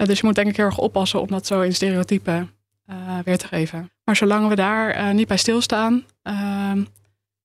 Dus 0.07 0.19
je 0.19 0.25
moet 0.25 0.35
denk 0.35 0.47
ik 0.47 0.57
heel 0.57 0.65
erg 0.65 0.77
oppassen 0.77 1.21
om 1.21 1.27
dat 1.27 1.47
zo 1.47 1.61
in 1.61 1.73
stereotypen 1.73 2.51
uh, 2.89 2.95
weer 3.25 3.37
te 3.37 3.47
geven. 3.47 3.91
Maar 4.03 4.15
zolang 4.15 4.47
we 4.47 4.55
daar 4.55 4.97
uh, 4.97 5.11
niet 5.13 5.27
bij 5.27 5.37
stilstaan, 5.37 6.05
uh, 6.23 6.71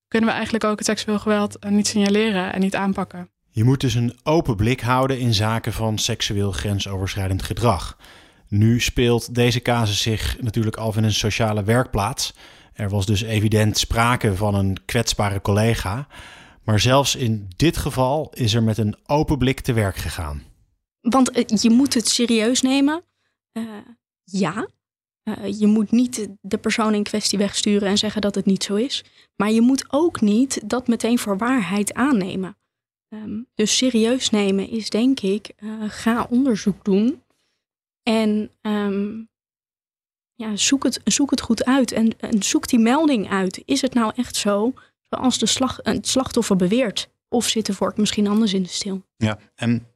kunnen 0.07 0.29
we 0.29 0.35
eigenlijk 0.35 0.63
ook 0.63 0.77
het 0.77 0.87
seksueel 0.87 1.19
geweld 1.19 1.59
eh, 1.59 1.71
niet 1.71 1.87
signaleren 1.87 2.53
en 2.53 2.59
niet 2.59 2.75
aanpakken. 2.75 3.29
Je 3.49 3.63
moet 3.63 3.81
dus 3.81 3.93
een 3.93 4.17
open 4.23 4.55
blik 4.55 4.81
houden 4.81 5.19
in 5.19 5.33
zaken 5.33 5.73
van 5.73 5.97
seksueel 5.97 6.51
grensoverschrijdend 6.51 7.43
gedrag. 7.43 7.97
Nu 8.47 8.79
speelt 8.79 9.35
deze 9.35 9.61
casus 9.61 10.01
zich 10.01 10.37
natuurlijk 10.41 10.75
af 10.77 10.97
in 10.97 11.03
een 11.03 11.13
sociale 11.13 11.63
werkplaats. 11.63 12.33
Er 12.73 12.89
was 12.89 13.05
dus 13.05 13.21
evident 13.21 13.77
sprake 13.77 14.35
van 14.35 14.55
een 14.55 14.77
kwetsbare 14.85 15.41
collega. 15.41 16.07
Maar 16.63 16.79
zelfs 16.79 17.15
in 17.15 17.47
dit 17.55 17.77
geval 17.77 18.31
is 18.33 18.53
er 18.53 18.63
met 18.63 18.77
een 18.77 18.95
open 19.05 19.37
blik 19.37 19.59
te 19.59 19.73
werk 19.73 19.95
gegaan. 19.95 20.43
Want 21.01 21.61
je 21.61 21.69
moet 21.69 21.93
het 21.93 22.07
serieus 22.07 22.61
nemen. 22.61 23.03
Uh, 23.53 23.63
ja, 24.23 24.67
uh, 25.23 25.59
je 25.59 25.67
moet 25.67 25.91
niet 25.91 26.29
de 26.41 26.57
persoon 26.57 26.93
in 26.93 27.03
kwestie 27.03 27.37
wegsturen 27.37 27.87
en 27.87 27.97
zeggen 27.97 28.21
dat 28.21 28.35
het 28.35 28.45
niet 28.45 28.63
zo 28.63 28.75
is. 28.75 29.03
Maar 29.35 29.51
je 29.51 29.61
moet 29.61 29.85
ook 29.87 30.21
niet 30.21 30.69
dat 30.69 30.87
meteen 30.87 31.19
voor 31.19 31.37
waarheid 31.37 31.93
aannemen. 31.93 32.57
Um, 33.13 33.47
dus 33.55 33.77
serieus 33.77 34.29
nemen 34.29 34.69
is 34.69 34.89
denk 34.89 35.19
ik, 35.19 35.53
uh, 35.59 35.83
ga 35.87 36.27
onderzoek 36.29 36.85
doen. 36.85 37.23
En 38.03 38.51
um, 38.61 39.29
ja, 40.35 40.55
zoek, 40.55 40.83
het, 40.83 41.01
zoek 41.03 41.29
het 41.29 41.41
goed 41.41 41.65
uit 41.65 41.91
en, 41.91 42.19
en, 42.19 42.43
zoek 42.43 42.67
die 42.67 42.79
melding 42.79 43.29
uit. 43.29 43.61
Is 43.65 43.81
het 43.81 43.93
nou 43.93 44.13
echt 44.15 44.35
zo 44.35 44.73
zoals 45.09 45.37
de 45.37 45.67
het 45.83 46.07
slachtoffer 46.07 46.55
beweert? 46.55 47.09
Of 47.27 47.47
zit 47.47 47.65
de 47.65 47.73
vork 47.73 47.97
misschien 47.97 48.27
anders 48.27 48.53
in 48.53 48.63
de 48.63 48.69
stil? 48.69 49.05
Ja, 49.15 49.39
en 49.55 49.87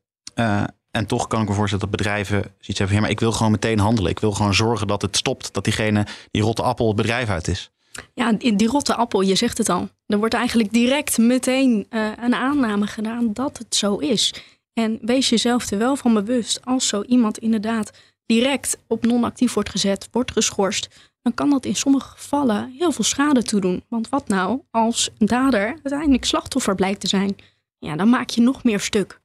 en 0.94 1.06
toch 1.06 1.28
kan 1.28 1.42
ik 1.42 1.48
me 1.48 1.54
voorstellen 1.54 1.90
dat 1.90 1.98
bedrijven 1.98 2.42
zoiets 2.42 2.78
hebben 2.78 2.96
ja, 2.96 3.02
maar 3.02 3.10
ik 3.10 3.20
wil 3.20 3.32
gewoon 3.32 3.52
meteen 3.52 3.80
handelen. 3.80 4.12
Ik 4.12 4.20
wil 4.20 4.32
gewoon 4.32 4.54
zorgen 4.54 4.88
dat 4.88 5.02
het 5.02 5.18
stopt. 5.18 5.54
Dat 5.54 5.64
diegene, 5.64 6.06
die 6.32 6.42
rotte 6.42 6.62
appel, 6.62 6.88
het 6.88 6.96
bedrijf 6.96 7.30
uit 7.30 7.48
is. 7.48 7.72
Ja, 8.14 8.32
die 8.34 8.68
rotte 8.68 8.96
appel, 8.96 9.22
je 9.22 9.36
zegt 9.36 9.58
het 9.58 9.70
al. 9.70 9.90
Er 10.06 10.18
wordt 10.18 10.34
eigenlijk 10.34 10.74
direct 10.74 11.18
meteen 11.18 11.88
uh, 11.90 12.12
een 12.24 12.36
aanname 12.36 12.88
gedaan 12.88 13.34
dat 13.34 13.58
het 13.58 13.76
zo 13.76 13.98
is. 13.98 14.34
En 14.74 15.00
wees 15.02 15.30
jezelf 15.30 15.72
er 15.72 15.78
wel 15.78 15.96
van 15.96 16.14
bewust. 16.14 16.66
Als 16.66 16.88
zo 16.88 17.02
iemand 17.02 17.38
inderdaad 17.38 17.92
direct 18.26 18.78
op 18.88 19.06
non-actief 19.06 19.54
wordt 19.54 19.70
gezet, 19.70 20.08
wordt 20.12 20.32
geschorst... 20.32 20.88
dan 21.22 21.34
kan 21.34 21.50
dat 21.50 21.66
in 21.66 21.76
sommige 21.76 22.10
gevallen 22.10 22.74
heel 22.78 22.92
veel 22.92 23.04
schade 23.04 23.44
toedoen. 23.44 23.84
Want 23.90 24.10
wat 24.10 24.28
nou 24.28 24.62
als 24.72 25.10
een 25.18 25.28
dader 25.28 25.66
uiteindelijk 25.66 26.26
slachtoffer 26.26 26.76
blijkt 26.76 27.00
te 27.00 27.08
zijn? 27.08 27.36
Ja, 27.78 27.96
dan 27.96 28.10
maak 28.10 28.30
je 28.30 28.42
nog 28.42 28.64
meer 28.64 28.80
stuk. 28.80 29.22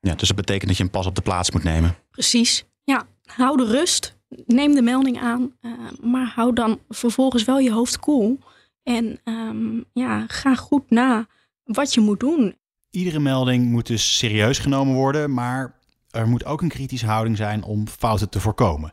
Ja, 0.00 0.14
dus 0.14 0.28
dat 0.28 0.36
betekent 0.36 0.68
dat 0.68 0.76
je 0.76 0.82
een 0.84 0.90
pas 0.90 1.06
op 1.06 1.14
de 1.14 1.22
plaats 1.22 1.50
moet 1.50 1.62
nemen. 1.62 1.96
Precies. 2.10 2.64
Ja, 2.84 3.06
hou 3.24 3.56
de 3.56 3.64
rust. 3.64 4.18
Neem 4.46 4.74
de 4.74 4.82
melding 4.82 5.20
aan. 5.20 5.52
Uh, 5.62 5.72
maar 6.02 6.32
hou 6.34 6.52
dan 6.52 6.80
vervolgens 6.88 7.44
wel 7.44 7.58
je 7.58 7.72
hoofd 7.72 7.98
koel. 7.98 8.18
Cool. 8.18 8.38
En 8.82 9.20
um, 9.24 9.84
ja, 9.92 10.24
ga 10.26 10.54
goed 10.54 10.90
na 10.90 11.26
wat 11.64 11.94
je 11.94 12.00
moet 12.00 12.20
doen. 12.20 12.56
Iedere 12.90 13.18
melding 13.18 13.70
moet 13.70 13.86
dus 13.86 14.18
serieus 14.18 14.58
genomen 14.58 14.94
worden, 14.94 15.34
maar 15.34 15.78
er 16.10 16.28
moet 16.28 16.44
ook 16.44 16.62
een 16.62 16.68
kritische 16.68 17.06
houding 17.06 17.36
zijn 17.36 17.62
om 17.62 17.88
fouten 17.88 18.28
te 18.28 18.40
voorkomen. 18.40 18.92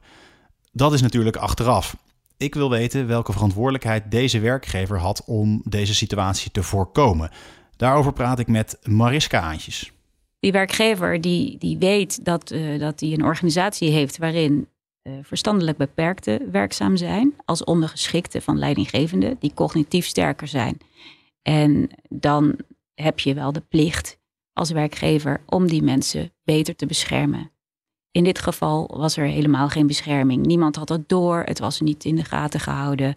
Dat 0.71 0.93
is 0.93 1.01
natuurlijk 1.01 1.35
achteraf. 1.35 1.95
Ik 2.37 2.53
wil 2.53 2.69
weten 2.69 3.07
welke 3.07 3.31
verantwoordelijkheid 3.31 4.11
deze 4.11 4.39
werkgever 4.39 4.99
had 4.99 5.23
om 5.25 5.61
deze 5.63 5.95
situatie 5.95 6.51
te 6.51 6.63
voorkomen. 6.63 7.31
Daarover 7.75 8.13
praat 8.13 8.39
ik 8.39 8.47
met 8.47 8.77
Mariska 8.83 9.39
Aantjes 9.39 9.91
die 10.39 10.51
werkgever 10.51 11.21
die, 11.21 11.57
die 11.57 11.77
weet 11.77 12.25
dat 12.25 12.49
hij 12.49 12.79
uh, 12.79 13.13
een 13.13 13.23
organisatie 13.23 13.89
heeft 13.89 14.17
waarin 14.17 14.67
uh, 15.03 15.13
verstandelijk 15.21 15.77
beperkten 15.77 16.51
werkzaam 16.51 16.97
zijn, 16.97 17.33
als 17.45 17.63
ondergeschikte 17.63 18.41
van 18.41 18.59
leidinggevenden 18.59 19.35
die 19.39 19.53
cognitief 19.53 20.05
sterker 20.05 20.47
zijn. 20.47 20.77
En 21.41 21.89
dan 22.09 22.55
heb 22.93 23.19
je 23.19 23.33
wel 23.33 23.51
de 23.51 23.63
plicht 23.69 24.17
als 24.53 24.71
werkgever 24.71 25.41
om 25.45 25.67
die 25.67 25.83
mensen 25.83 26.31
beter 26.43 26.75
te 26.75 26.85
beschermen. 26.85 27.51
In 28.11 28.23
dit 28.23 28.39
geval 28.39 28.93
was 28.97 29.17
er 29.17 29.25
helemaal 29.25 29.69
geen 29.69 29.87
bescherming. 29.87 30.45
Niemand 30.45 30.75
had 30.75 30.89
het 30.89 31.09
door, 31.09 31.43
het 31.45 31.59
was 31.59 31.81
niet 31.81 32.05
in 32.05 32.15
de 32.15 32.23
gaten 32.23 32.59
gehouden. 32.59 33.15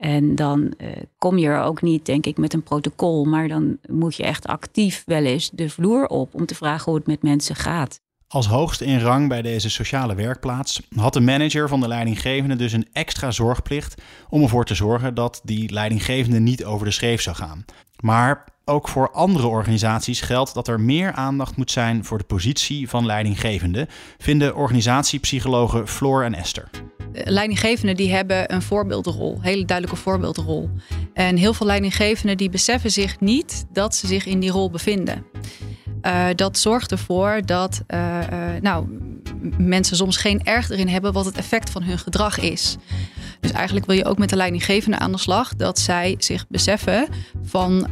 En 0.00 0.34
dan 0.34 0.74
uh, 0.78 0.88
kom 1.18 1.38
je 1.38 1.46
er 1.46 1.62
ook 1.62 1.82
niet, 1.82 2.06
denk 2.06 2.26
ik, 2.26 2.36
met 2.36 2.52
een 2.52 2.62
protocol. 2.62 3.24
Maar 3.24 3.48
dan 3.48 3.78
moet 3.88 4.16
je 4.16 4.22
echt 4.22 4.46
actief 4.46 5.02
wel 5.06 5.24
eens 5.24 5.50
de 5.52 5.70
vloer 5.70 6.06
op 6.06 6.34
om 6.34 6.46
te 6.46 6.54
vragen 6.54 6.84
hoe 6.84 6.94
het 6.94 7.06
met 7.06 7.22
mensen 7.22 7.56
gaat. 7.56 8.00
Als 8.28 8.46
hoogste 8.46 8.84
in 8.84 9.00
rang 9.00 9.28
bij 9.28 9.42
deze 9.42 9.70
sociale 9.70 10.14
werkplaats 10.14 10.82
had 10.96 11.12
de 11.12 11.20
manager 11.20 11.68
van 11.68 11.80
de 11.80 11.88
leidinggevende 11.88 12.56
dus 12.56 12.72
een 12.72 12.88
extra 12.92 13.30
zorgplicht 13.30 14.02
om 14.28 14.42
ervoor 14.42 14.64
te 14.64 14.74
zorgen 14.74 15.14
dat 15.14 15.40
die 15.44 15.72
leidinggevende 15.72 16.40
niet 16.40 16.64
over 16.64 16.86
de 16.86 16.92
schreef 16.92 17.20
zou 17.20 17.36
gaan. 17.36 17.64
Maar 18.00 18.44
ook 18.70 18.88
voor 18.88 19.10
andere 19.10 19.46
organisaties 19.46 20.20
geldt 20.20 20.54
dat 20.54 20.68
er 20.68 20.80
meer 20.80 21.12
aandacht 21.12 21.56
moet 21.56 21.70
zijn 21.70 22.04
voor 22.04 22.18
de 22.18 22.24
positie 22.24 22.88
van 22.88 23.06
leidinggevende, 23.06 23.88
vinden 24.18 24.56
organisatiepsychologen 24.56 25.88
Floor 25.88 26.24
en 26.24 26.34
Esther. 26.34 26.70
Leidinggevenden 27.12 27.96
die 27.96 28.12
hebben 28.12 28.54
een 28.54 28.62
voorbeeldrol, 28.62 29.34
een 29.34 29.42
hele 29.42 29.64
duidelijke 29.64 30.02
voorbeeldrol. 30.02 30.70
En 31.14 31.36
heel 31.36 31.54
veel 31.54 31.66
leidinggevenden 31.66 32.36
die 32.36 32.50
beseffen 32.50 32.90
zich 32.90 33.20
niet 33.20 33.64
dat 33.72 33.94
ze 33.94 34.06
zich 34.06 34.26
in 34.26 34.40
die 34.40 34.50
rol 34.50 34.70
bevinden. 34.70 35.24
Uh, 36.02 36.26
dat 36.34 36.58
zorgt 36.58 36.90
ervoor 36.90 37.40
dat 37.44 37.82
uh, 37.88 38.18
nou, 38.60 38.86
mensen 39.58 39.96
soms 39.96 40.16
geen 40.16 40.44
erg 40.44 40.70
erin 40.70 40.88
hebben 40.88 41.12
wat 41.12 41.24
het 41.24 41.36
effect 41.36 41.70
van 41.70 41.82
hun 41.82 41.98
gedrag 41.98 42.38
is. 42.38 42.76
Dus 43.40 43.50
eigenlijk 43.50 43.86
wil 43.86 43.96
je 43.96 44.04
ook 44.04 44.18
met 44.18 44.28
de 44.28 44.36
leidinggevende 44.36 44.98
aan 44.98 45.12
de 45.12 45.18
slag 45.18 45.56
dat 45.56 45.78
zij 45.78 46.14
zich 46.18 46.46
beseffen 46.48 47.08
van 47.42 47.88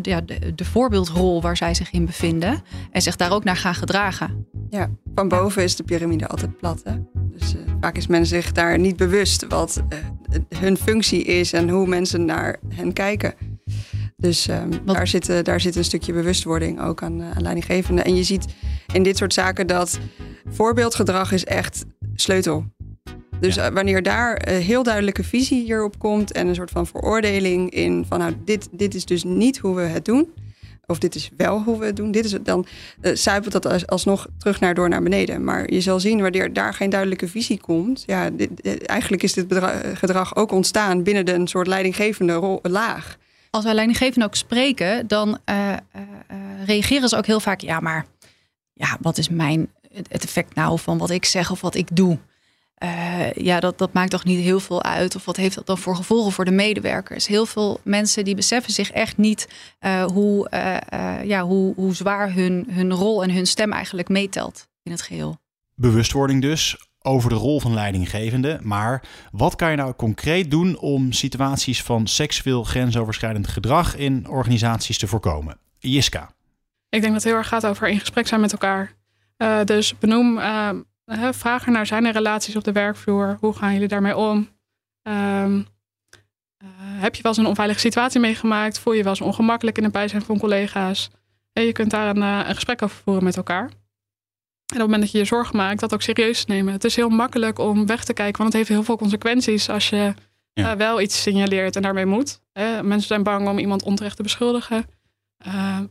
de, 0.00 0.22
de, 0.24 0.54
de, 0.54 0.64
voorbeeldrol 0.64 1.42
waar 1.42 1.56
zij 1.56 1.74
zich 1.74 1.90
in 1.90 2.06
bevinden 2.06 2.62
en 2.90 3.02
zich 3.02 3.16
daar 3.16 3.32
ook 3.32 3.44
naar 3.44 3.56
gaan 3.56 3.74
gedragen. 3.74 4.46
Ja, 4.70 4.90
van 5.14 5.28
boven 5.28 5.62
is 5.62 5.76
de 5.76 5.82
piramide 5.82 6.26
altijd 6.26 6.56
plat. 6.56 6.80
Hè? 6.84 6.92
Dus 7.36 7.54
vaak 7.80 7.96
is 7.96 8.06
men 8.06 8.26
zich 8.26 8.52
daar 8.52 8.78
niet 8.78 8.96
bewust 8.96 9.46
wat 9.48 9.82
hun 10.58 10.76
functie 10.76 11.24
is 11.24 11.52
en 11.52 11.68
hoe 11.68 11.86
mensen 11.86 12.24
naar 12.24 12.58
hen 12.68 12.92
kijken. 12.92 13.34
Dus 14.16 14.48
um, 14.48 14.70
daar, 14.84 15.06
zit, 15.06 15.44
daar 15.44 15.60
zit 15.60 15.76
een 15.76 15.84
stukje 15.84 16.12
bewustwording 16.12 16.80
ook 16.80 17.02
aan, 17.02 17.22
aan 17.22 17.42
leidinggevenden. 17.42 18.04
En 18.04 18.16
je 18.16 18.22
ziet 18.22 18.44
in 18.92 19.02
dit 19.02 19.16
soort 19.16 19.34
zaken 19.34 19.66
dat 19.66 19.98
voorbeeldgedrag 20.50 21.32
is 21.32 21.44
echt 21.44 21.84
sleutel. 22.14 22.64
Dus 23.40 23.54
ja. 23.54 23.68
uh, 23.68 23.74
wanneer 23.74 24.02
daar 24.02 24.48
uh, 24.48 24.58
heel 24.58 24.82
duidelijke 24.82 25.24
visie 25.24 25.62
hierop 25.64 25.98
komt 25.98 26.32
en 26.32 26.46
een 26.46 26.54
soort 26.54 26.70
van 26.70 26.86
veroordeling 26.86 27.70
in 27.70 28.04
van 28.08 28.18
nou, 28.18 28.34
dit, 28.44 28.68
dit 28.72 28.94
is 28.94 29.04
dus 29.04 29.24
niet 29.24 29.58
hoe 29.58 29.76
we 29.76 29.82
het 29.82 30.04
doen. 30.04 30.32
Of 30.86 30.98
dit 30.98 31.14
is 31.14 31.30
wel 31.36 31.62
hoe 31.62 31.78
we 31.78 31.86
het 31.86 31.96
doen. 31.96 32.10
Dit 32.10 32.24
is 32.24 32.32
het, 32.32 32.44
dan 32.44 32.66
uh, 33.02 33.14
zuipelt 33.14 33.52
dat 33.52 33.66
als, 33.66 33.86
alsnog 33.86 34.26
terug 34.38 34.60
naar 34.60 34.74
door 34.74 34.88
naar 34.88 35.02
beneden. 35.02 35.44
Maar 35.44 35.72
je 35.72 35.80
zal 35.80 36.00
zien 36.00 36.20
wanneer 36.20 36.52
daar 36.52 36.74
geen 36.74 36.90
duidelijke 36.90 37.28
visie 37.28 37.60
komt. 37.60 38.02
Ja, 38.06 38.30
dit, 38.30 38.86
eigenlijk 38.86 39.22
is 39.22 39.32
dit 39.32 39.54
gedrag 39.94 40.36
ook 40.36 40.52
ontstaan 40.52 41.02
binnen 41.02 41.26
de, 41.26 41.32
een 41.32 41.46
soort 41.46 41.66
leidinggevende 41.66 42.32
rol, 42.32 42.58
laag 42.62 43.18
als 43.56 43.64
wij 43.64 43.74
leidinggevenden 43.74 44.28
ook 44.28 44.34
spreken, 44.34 45.06
dan 45.06 45.38
uh, 45.50 45.68
uh, 45.68 46.02
reageren 46.66 47.08
ze 47.08 47.16
ook 47.16 47.26
heel 47.26 47.40
vaak: 47.40 47.60
ja, 47.60 47.80
maar 47.80 48.06
ja, 48.72 48.96
wat 49.00 49.18
is 49.18 49.28
mijn 49.28 49.70
het 50.08 50.24
effect 50.24 50.54
nou 50.54 50.78
van 50.78 50.98
wat 50.98 51.10
ik 51.10 51.24
zeg 51.24 51.50
of 51.50 51.60
wat 51.60 51.74
ik 51.74 51.88
doe? 51.92 52.18
Uh, 52.82 53.32
ja, 53.32 53.60
dat, 53.60 53.78
dat 53.78 53.92
maakt 53.92 54.10
toch 54.10 54.24
niet 54.24 54.40
heel 54.40 54.60
veel 54.60 54.82
uit. 54.82 55.16
Of 55.16 55.24
wat 55.24 55.36
heeft 55.36 55.54
dat 55.54 55.66
dan 55.66 55.78
voor 55.78 55.96
gevolgen 55.96 56.32
voor 56.32 56.44
de 56.44 56.50
medewerkers? 56.50 57.26
Heel 57.26 57.46
veel 57.46 57.80
mensen 57.84 58.24
die 58.24 58.34
beseffen 58.34 58.72
zich 58.72 58.90
echt 58.90 59.16
niet 59.16 59.48
hoe, 60.12 60.48
ja, 61.24 61.42
hoe, 61.42 61.74
hoe 61.74 61.94
zwaar 61.94 62.32
hun, 62.32 62.66
hun 62.70 62.92
rol 62.92 63.22
en 63.22 63.30
hun 63.30 63.46
stem 63.46 63.72
eigenlijk 63.72 64.08
meetelt 64.08 64.66
in 64.82 64.90
het 64.90 65.02
geheel. 65.02 65.38
Bewustwording 65.74 66.42
dus 66.42 66.88
over 67.00 67.30
de 67.30 67.36
rol 67.36 67.60
van 67.60 67.74
leidinggevende. 67.74 68.58
Maar 68.62 69.02
wat 69.32 69.56
kan 69.56 69.70
je 69.70 69.76
nou 69.76 69.94
concreet 69.94 70.50
doen 70.50 70.78
om 70.78 71.12
situaties 71.12 71.82
van 71.82 72.06
seksueel 72.06 72.64
grensoverschrijdend 72.64 73.48
gedrag 73.48 73.96
in 73.96 74.28
organisaties 74.28 74.98
te 74.98 75.06
voorkomen? 75.06 75.58
Jiska. 75.78 76.30
Ik 76.88 77.00
denk 77.00 77.12
dat 77.12 77.22
het 77.22 77.24
heel 77.24 77.34
erg 77.34 77.48
gaat 77.48 77.66
over 77.66 77.88
in 77.88 78.00
gesprek 78.00 78.26
zijn 78.26 78.40
met 78.40 78.52
elkaar. 78.52 78.92
Uh, 79.38 79.64
dus 79.64 79.98
benoem, 79.98 80.38
vraag 81.30 81.66
er 81.66 81.72
naar, 81.72 81.86
zijn 81.86 82.04
er 82.04 82.12
relaties 82.12 82.56
op 82.56 82.64
de 82.64 82.72
werkvloer? 82.72 83.36
Hoe 83.40 83.54
gaan 83.54 83.72
jullie 83.72 83.88
daarmee 83.88 84.16
om? 84.16 84.48
Um, 85.08 85.66
uh, 86.62 86.68
heb 86.78 87.14
je 87.14 87.22
wel 87.22 87.32
eens 87.32 87.40
een 87.40 87.46
onveilige 87.46 87.80
situatie 87.80 88.20
meegemaakt? 88.20 88.78
Voel 88.78 88.92
je 88.92 89.02
wel 89.02 89.12
eens 89.12 89.20
ongemakkelijk 89.20 89.76
in 89.76 89.82
het 89.82 89.92
bijzijn 89.92 90.22
van 90.22 90.38
collega's? 90.38 91.10
En 91.52 91.62
je 91.62 91.72
kunt 91.72 91.90
daar 91.90 92.16
een, 92.16 92.22
een 92.22 92.54
gesprek 92.54 92.82
over 92.82 92.96
voeren 93.04 93.24
met 93.24 93.36
elkaar. 93.36 93.64
En 93.64 93.72
op 94.74 94.78
het 94.78 94.78
moment 94.78 95.00
dat 95.00 95.10
je 95.10 95.18
je 95.18 95.24
zorgen 95.24 95.56
maakt, 95.56 95.80
dat 95.80 95.94
ook 95.94 96.02
serieus 96.02 96.46
nemen. 96.46 96.72
Het 96.72 96.84
is 96.84 96.96
heel 96.96 97.08
makkelijk 97.08 97.58
om 97.58 97.86
weg 97.86 98.04
te 98.04 98.12
kijken, 98.12 98.38
want 98.38 98.48
het 98.48 98.56
heeft 98.56 98.68
heel 98.68 98.82
veel 98.82 98.96
consequenties 98.96 99.68
als 99.68 99.88
je 99.88 100.14
ja. 100.52 100.72
uh, 100.72 100.78
wel 100.78 101.00
iets 101.00 101.22
signaleert 101.22 101.76
en 101.76 101.82
daarmee 101.82 102.06
moet. 102.06 102.40
Uh, 102.52 102.80
mensen 102.80 103.08
zijn 103.08 103.22
bang 103.22 103.48
om 103.48 103.58
iemand 103.58 103.82
onterecht 103.82 104.16
te 104.16 104.22
beschuldigen. 104.22 104.84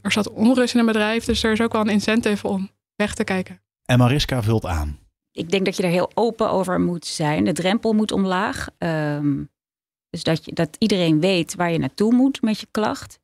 Er 0.02 0.12
zat 0.12 0.30
onrust 0.30 0.74
in 0.74 0.80
een 0.80 0.86
bedrijf, 0.86 1.26
dus 1.26 1.44
er 1.44 1.52
is 1.52 1.62
ook 1.62 1.72
wel 1.72 1.82
een 1.82 1.90
incentive 1.90 2.48
om 2.48 2.70
weg 2.96 3.14
te 3.14 3.24
kijken. 3.24 3.62
En 3.86 3.98
Mariska 3.98 4.44
vult 4.44 4.66
aan. 4.66 5.00
Ik 5.36 5.50
denk 5.52 5.66
dat 5.66 5.78
je 5.78 5.84
er 5.84 5.90
heel 5.90 6.12
open 6.14 6.50
over 6.50 6.80
moet 6.80 7.06
zijn. 7.06 7.44
De 7.44 7.54
drempel 7.54 7.94
moet 7.94 8.12
omlaag. 8.12 8.68
Um, 8.78 9.50
dus 10.10 10.24
dat, 10.24 10.46
je, 10.46 10.54
dat 10.54 10.76
iedereen 10.80 11.20
weet 11.20 11.56
waar 11.56 11.72
je 11.72 11.78
naartoe 11.78 12.14
moet 12.14 12.42
met 12.42 12.60
je 12.60 12.68
klacht. 12.72 13.20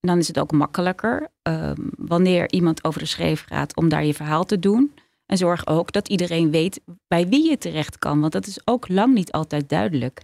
En 0.00 0.08
dan 0.08 0.18
is 0.18 0.28
het 0.28 0.38
ook 0.38 0.52
makkelijker 0.52 1.28
um, 1.42 1.90
wanneer 1.96 2.52
iemand 2.52 2.84
over 2.84 3.00
de 3.00 3.06
schreef 3.06 3.44
gaat 3.44 3.76
om 3.76 3.88
daar 3.88 4.04
je 4.04 4.14
verhaal 4.14 4.44
te 4.44 4.58
doen. 4.58 4.94
En 5.26 5.36
zorg 5.36 5.66
ook 5.66 5.92
dat 5.92 6.08
iedereen 6.08 6.50
weet 6.50 6.80
bij 7.08 7.28
wie 7.28 7.48
je 7.48 7.58
terecht 7.58 7.98
kan. 7.98 8.20
Want 8.20 8.32
dat 8.32 8.46
is 8.46 8.60
ook 8.64 8.88
lang 8.88 9.14
niet 9.14 9.32
altijd 9.32 9.68
duidelijk. 9.68 10.22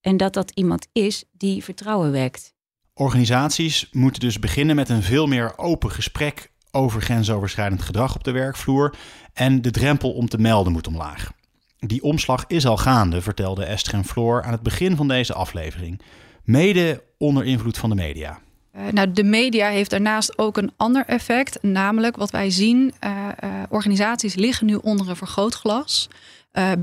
En 0.00 0.16
dat 0.16 0.32
dat 0.32 0.50
iemand 0.54 0.88
is 0.92 1.24
die 1.32 1.64
vertrouwen 1.64 2.10
wekt. 2.12 2.54
Organisaties 2.94 3.88
moeten 3.92 4.20
dus 4.20 4.38
beginnen 4.38 4.76
met 4.76 4.88
een 4.88 5.02
veel 5.02 5.26
meer 5.26 5.58
open 5.58 5.90
gesprek 5.90 6.52
over 6.76 7.02
grensoverschrijdend 7.02 7.82
gedrag 7.82 8.14
op 8.14 8.24
de 8.24 8.30
werkvloer. 8.30 8.94
En 9.32 9.62
de 9.62 9.70
drempel 9.70 10.12
om 10.12 10.28
te 10.28 10.38
melden 10.38 10.72
moet 10.72 10.86
omlaag. 10.86 11.32
Die 11.78 12.02
omslag 12.02 12.44
is 12.46 12.66
al 12.66 12.76
gaande, 12.76 13.22
vertelde 13.22 13.64
Esther 13.64 13.94
en 13.94 14.04
Floor 14.04 14.42
aan 14.42 14.52
het 14.52 14.62
begin 14.62 14.96
van 14.96 15.08
deze 15.08 15.34
aflevering. 15.34 16.00
Mede 16.44 17.02
onder 17.18 17.44
invloed 17.44 17.78
van 17.78 17.90
de 17.90 17.96
media. 17.96 18.38
Uh, 18.76 18.82
nou, 18.90 19.12
de 19.12 19.24
media 19.24 19.68
heeft 19.68 19.90
daarnaast 19.90 20.38
ook 20.38 20.56
een 20.56 20.72
ander 20.76 21.04
effect. 21.06 21.62
Namelijk 21.62 22.16
wat 22.16 22.30
wij 22.30 22.50
zien, 22.50 22.92
uh, 23.04 23.28
uh, 23.44 23.50
organisaties 23.68 24.34
liggen 24.34 24.66
nu 24.66 24.74
onder 24.74 25.08
een 25.08 25.16
vergrootglas 25.16 26.08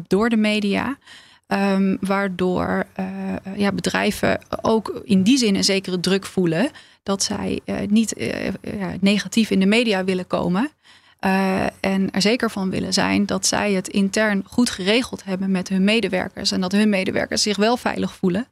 door 0.07 0.29
de 0.29 0.37
media. 0.37 0.97
Um, 1.53 1.97
waardoor 1.99 2.85
ja, 3.55 3.71
bedrijven 3.71 4.39
ook 4.61 5.01
in 5.03 5.23
die 5.23 5.37
zin 5.37 5.55
een 5.55 5.63
zekere 5.63 5.99
druk 5.99 6.25
voelen 6.25 6.69
dat 7.03 7.23
zij 7.23 7.59
niet 7.87 8.13
ja, 8.61 8.93
negatief 8.99 9.49
in 9.49 9.59
de 9.59 9.65
media 9.65 10.03
willen 10.03 10.27
komen. 10.27 10.69
En 11.79 12.11
er 12.11 12.21
zeker 12.21 12.51
van 12.51 12.69
willen 12.69 12.93
zijn 12.93 13.25
dat 13.25 13.45
zij 13.45 13.73
het 13.73 13.87
intern 13.87 14.43
goed 14.45 14.69
geregeld 14.69 15.23
hebben 15.23 15.51
met 15.51 15.69
hun 15.69 15.83
medewerkers. 15.83 16.51
En 16.51 16.61
dat 16.61 16.71
hun 16.71 16.89
medewerkers 16.89 17.41
zich 17.41 17.57
wel 17.57 17.77
veilig 17.77 18.13
voelen. 18.15 18.47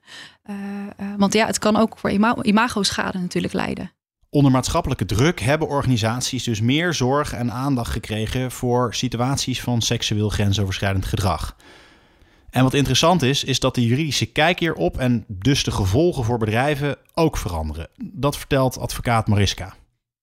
Want 1.17 1.33
ja, 1.33 1.45
het 1.45 1.59
kan 1.59 1.75
ook 1.75 1.97
voor 1.97 2.09
ima 2.09 2.35
imago-schade 2.41 3.17
natuurlijk 3.17 3.53
leiden. 3.53 3.91
Onder 4.29 4.51
maatschappelijke 4.51 5.05
druk 5.05 5.39
hebben 5.39 5.67
organisaties 5.67 6.43
dus 6.43 6.61
meer 6.61 6.93
zorg 6.93 7.33
en 7.33 7.51
aandacht 7.51 7.91
gekregen 7.91 8.51
voor 8.51 8.93
situaties 8.93 9.61
van 9.61 9.81
seksueel 9.81 10.29
grensoverschrijdend 10.29 11.05
gedrag. 11.05 11.55
En 12.51 12.63
wat 12.63 12.73
interessant 12.73 13.21
is, 13.21 13.43
is 13.43 13.59
dat 13.59 13.75
de 13.75 13.85
juridische 13.85 14.25
kijk 14.25 14.59
hierop 14.59 14.97
en 14.97 15.25
dus 15.27 15.63
de 15.63 15.71
gevolgen 15.71 16.23
voor 16.23 16.37
bedrijven 16.37 16.97
ook 17.13 17.37
veranderen. 17.37 17.89
Dat 17.97 18.37
vertelt 18.37 18.77
advocaat 18.77 19.27
Mariska. 19.27 19.75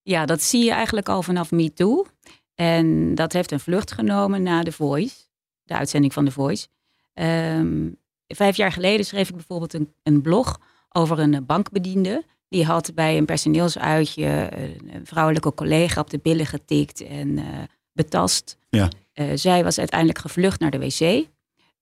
Ja, 0.02 0.26
dat 0.26 0.42
zie 0.42 0.64
je 0.64 0.70
eigenlijk 0.70 1.08
al 1.08 1.22
vanaf 1.22 1.50
MeToo. 1.50 2.06
En 2.54 3.14
dat 3.14 3.32
heeft 3.32 3.52
een 3.52 3.60
vlucht 3.60 3.92
genomen 3.92 4.42
na 4.42 4.62
The 4.62 4.72
Voice, 4.72 5.14
de 5.62 5.74
uitzending 5.74 6.12
van 6.12 6.24
The 6.24 6.30
Voice. 6.30 6.66
Um, 7.14 7.96
vijf 8.26 8.56
jaar 8.56 8.72
geleden 8.72 9.06
schreef 9.06 9.28
ik 9.28 9.34
bijvoorbeeld 9.34 9.74
een, 9.74 9.92
een, 10.02 10.22
blog 10.22 10.60
over 10.88 11.18
een 11.18 11.46
bankbediende. 11.46 12.24
Die 12.48 12.64
had 12.64 12.94
bij 12.94 13.16
een 13.16 13.24
personeelsuitje 13.24 14.50
een 14.92 15.06
vrouwelijke 15.06 15.54
collega 15.54 16.00
op 16.00 16.10
de 16.10 16.18
billen 16.18 16.46
getikt 16.46 17.00
en 17.00 17.28
uh, 17.28 17.44
betast. 17.92 18.56
Ja. 18.70 18.88
Uh, 19.14 19.26
zij 19.34 19.64
was 19.64 19.78
uiteindelijk 19.78 20.18
gevlucht 20.18 20.60
naar 20.60 20.70
de 20.70 20.78
wc. 20.78 21.26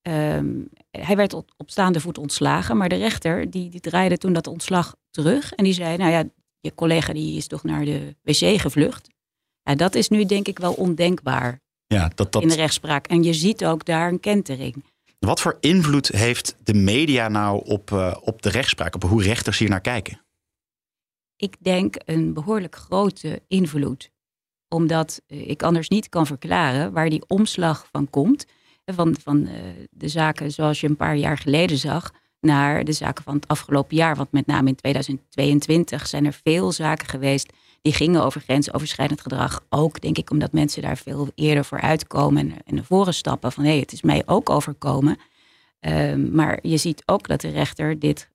Um, 0.09 0.69
hij 0.90 1.16
werd 1.16 1.33
op, 1.33 1.51
op, 1.57 1.71
staande 1.71 2.01
voet 2.01 2.19
ontslagen, 2.19 2.77
maar 2.77 2.88
de 2.88 2.97
rechter 2.97 3.51
die, 3.51 3.71
die 3.71 3.81
draaide 3.81 4.19
toen 4.19 4.33
dat 4.33 4.47
ontslag 4.47 4.97
terug. 5.11 5.53
En 5.53 5.64
die 5.64 5.73
zei, 5.73 5.97
nou 5.97 6.11
ja, 6.11 6.25
je 6.61 6.75
collega 6.75 7.12
die 7.12 7.37
is 7.37 7.47
toch 7.47 7.64
naar 7.64 7.85
de 7.85 8.16
wc 8.23 8.61
gevlucht. 8.61 9.09
Ja, 9.62 9.75
dat 9.75 9.95
is 9.95 10.09
nu 10.09 10.25
denk 10.25 10.49
ik 10.49 10.59
wel 10.59 10.73
ondenkbaar 10.73 11.61
ja, 11.87 12.11
dat, 12.14 12.33
dat... 12.33 12.42
in 12.42 12.49
de 12.49 12.55
rechtspraak. 12.55 13.07
En 13.07 13.23
je 13.23 13.35
ziet 13.35 13.64
ook 13.64 13.85
daar 13.85 14.09
een 14.09 14.21
kentering. 14.21 14.85
Wat 15.19 15.40
voor 15.40 15.57
invloed 15.61 16.09
heeft 16.09 16.57
de 16.62 16.75
media 16.75 17.29
nou 17.29 17.64
op, 17.64 17.90
uh, 17.90 18.16
op 18.21 18.42
de 18.42 18.49
rechtspraak, 18.49 18.95
op 18.95 19.03
hoe 19.03 19.23
rechters 19.23 19.59
hier 19.59 19.69
naar 19.69 19.81
kijken? 19.81 20.21
Ik 21.37 21.57
denk 21.61 21.97
een 22.05 22.33
behoorlijk 22.33 22.77
grote 22.77 23.42
invloed. 23.49 24.11
Omdat 24.69 25.23
uh, 25.27 25.49
ik 25.49 25.62
anders 25.62 25.88
niet 25.88 26.09
kan 26.09 26.27
verklaren 26.27 26.92
waar 26.92 27.11
die 27.11 27.25
omslag 27.27 27.88
van 27.92 28.11
komt. 28.11 28.47
Van, 28.94 29.16
van 29.22 29.46
uh, 29.46 29.53
de 29.90 30.09
zaken 30.09 30.51
zoals 30.51 30.81
je 30.81 30.88
een 30.88 30.96
paar 30.96 31.16
jaar 31.16 31.38
geleden 31.38 31.77
zag, 31.79 32.12
naar 32.40 32.85
de 32.85 32.92
zaken 32.92 33.25
van 33.25 33.35
het 33.35 33.49
afgelopen 33.49 33.96
jaar. 33.96 34.16
Want 34.16 34.33
met 34.33 34.46
name 34.46 34.68
in 34.68 34.75
2022 34.75 36.07
zijn 36.07 36.27
er 36.27 36.40
veel 36.44 36.72
zaken 36.72 37.09
geweest 37.09 37.53
die 37.83 37.92
gingen 37.92 38.22
over 38.22 38.40
grensoverschrijdend 38.40 39.20
gedrag. 39.20 39.64
Ook 39.68 40.01
denk 40.01 40.18
ik 40.18 40.31
omdat 40.31 40.53
mensen 40.53 40.83
daar 40.83 40.96
veel 40.96 41.29
eerder 41.35 41.64
voor 41.64 41.81
uitkomen 41.81 42.42
en, 42.42 42.62
en 42.64 42.75
naar 42.75 42.85
voren 42.85 43.14
stappen 43.14 43.53
van 43.53 43.64
hé, 43.64 43.70
hey, 43.70 43.79
het 43.79 43.92
is 43.92 44.03
mij 44.03 44.22
ook 44.27 44.51
overkomen. 44.51 45.18
Ehm, 45.81 46.35
maar 46.35 46.59
je 46.62 46.77
ziet 46.77 47.03
ook 47.07 47.29
dat 47.29 47.40
de 47.40 47.49
rechter 47.49 47.99
dit 47.99 48.31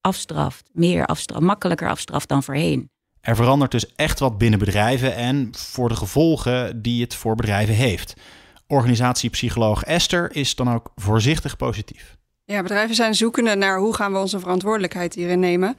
afstraft, 0.00 0.68
meer 0.72 1.06
afstraft, 1.06 1.42
makkelijker 1.42 1.88
afstraft 1.88 2.28
dan 2.28 2.42
voorheen. 2.42 2.90
Er 3.20 3.36
verandert 3.36 3.70
dus 3.70 3.94
echt 3.94 4.18
wat 4.18 4.38
binnen 4.38 4.58
bedrijven 4.58 5.14
en 5.14 5.48
voor 5.52 5.88
de 5.88 5.96
gevolgen 5.96 6.82
die 6.82 7.02
het 7.02 7.14
voor 7.14 7.34
bedrijven 7.34 7.74
heeft. 7.74 8.14
Organisatiepsycholoog 8.70 9.84
Esther 9.84 10.36
is 10.36 10.54
dan 10.54 10.72
ook 10.72 10.92
voorzichtig 10.94 11.56
positief. 11.56 12.16
Ja, 12.44 12.62
bedrijven 12.62 12.94
zijn 12.94 13.14
zoekende 13.14 13.54
naar 13.54 13.78
hoe 13.78 13.94
gaan 13.94 14.12
we 14.12 14.18
onze 14.18 14.40
verantwoordelijkheid 14.40 15.14
hierin 15.14 15.40
nemen. 15.40 15.76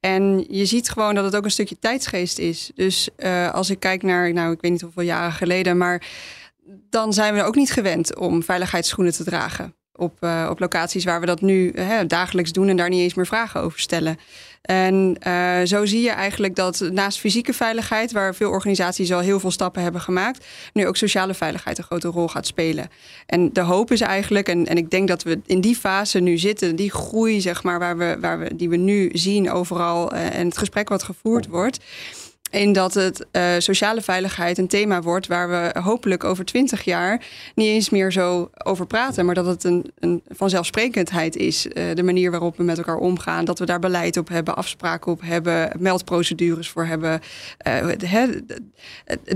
En 0.00 0.44
je 0.48 0.66
ziet 0.66 0.90
gewoon 0.90 1.14
dat 1.14 1.24
het 1.24 1.36
ook 1.36 1.44
een 1.44 1.50
stukje 1.50 1.78
tijdsgeest 1.78 2.38
is. 2.38 2.70
Dus 2.74 3.08
uh, 3.16 3.50
als 3.50 3.70
ik 3.70 3.80
kijk 3.80 4.02
naar, 4.02 4.32
nou, 4.32 4.52
ik 4.52 4.60
weet 4.60 4.70
niet 4.70 4.80
hoeveel 4.80 5.02
jaren 5.02 5.32
geleden, 5.32 5.76
maar 5.76 6.06
dan 6.90 7.12
zijn 7.12 7.34
we 7.34 7.42
ook 7.42 7.54
niet 7.54 7.72
gewend 7.72 8.16
om 8.16 8.42
veiligheidsschoenen 8.42 9.12
te 9.12 9.24
dragen 9.24 9.75
op, 9.96 10.16
uh, 10.20 10.46
op 10.50 10.58
locaties 10.58 11.04
waar 11.04 11.20
we 11.20 11.26
dat 11.26 11.40
nu 11.40 11.72
hè, 11.74 12.06
dagelijks 12.06 12.52
doen 12.52 12.68
en 12.68 12.76
daar 12.76 12.88
niet 12.88 13.00
eens 13.00 13.14
meer 13.14 13.26
vragen 13.26 13.60
over 13.60 13.80
stellen. 13.80 14.18
En 14.66 15.16
uh, 15.26 15.60
zo 15.64 15.84
zie 15.84 16.02
je 16.02 16.10
eigenlijk 16.10 16.54
dat 16.54 16.88
naast 16.92 17.18
fysieke 17.18 17.52
veiligheid, 17.52 18.12
waar 18.12 18.34
veel 18.34 18.50
organisaties 18.50 19.12
al 19.12 19.20
heel 19.20 19.40
veel 19.40 19.50
stappen 19.50 19.82
hebben 19.82 20.00
gemaakt, 20.00 20.44
nu 20.72 20.86
ook 20.86 20.96
sociale 20.96 21.34
veiligheid 21.34 21.78
een 21.78 21.84
grote 21.84 22.08
rol 22.08 22.28
gaat 22.28 22.46
spelen. 22.46 22.90
En 23.26 23.52
de 23.52 23.60
hoop 23.60 23.92
is 23.92 24.00
eigenlijk, 24.00 24.48
en, 24.48 24.66
en 24.66 24.76
ik 24.76 24.90
denk 24.90 25.08
dat 25.08 25.22
we 25.22 25.40
in 25.46 25.60
die 25.60 25.76
fase 25.76 26.20
nu 26.20 26.38
zitten, 26.38 26.76
die 26.76 26.90
groei, 26.90 27.40
zeg 27.40 27.62
maar, 27.62 27.78
waar 27.78 27.98
we, 27.98 28.16
waar 28.20 28.38
we, 28.38 28.56
die 28.56 28.68
we 28.68 28.76
nu 28.76 29.10
zien 29.12 29.50
overal 29.50 30.14
uh, 30.14 30.34
en 30.34 30.46
het 30.46 30.58
gesprek 30.58 30.88
wat 30.88 31.02
gevoerd 31.02 31.46
wordt 31.46 31.78
in 32.50 32.72
dat 32.72 32.94
het 32.94 33.26
uh, 33.32 33.54
sociale 33.58 34.02
veiligheid 34.02 34.58
een 34.58 34.68
thema 34.68 35.02
wordt 35.02 35.26
waar 35.26 35.48
we 35.48 35.80
hopelijk 35.80 36.24
over 36.24 36.44
twintig 36.44 36.82
jaar 36.82 37.24
niet 37.54 37.66
eens 37.66 37.90
meer 37.90 38.12
zo 38.12 38.50
over 38.64 38.86
praten, 38.86 39.24
maar 39.24 39.34
dat 39.34 39.46
het 39.46 39.64
een, 39.64 39.92
een 39.98 40.22
vanzelfsprekendheid 40.28 41.36
is. 41.36 41.66
Uh, 41.66 41.72
de 41.94 42.02
manier 42.02 42.30
waarop 42.30 42.56
we 42.56 42.62
met 42.62 42.78
elkaar 42.78 42.96
omgaan, 42.96 43.44
dat 43.44 43.58
we 43.58 43.66
daar 43.66 43.78
beleid 43.78 44.16
op 44.16 44.28
hebben, 44.28 44.56
afspraken 44.56 45.12
op 45.12 45.20
hebben, 45.22 45.72
meldprocedures 45.78 46.68
voor 46.68 46.84
hebben. 46.84 47.20
En 47.56 48.46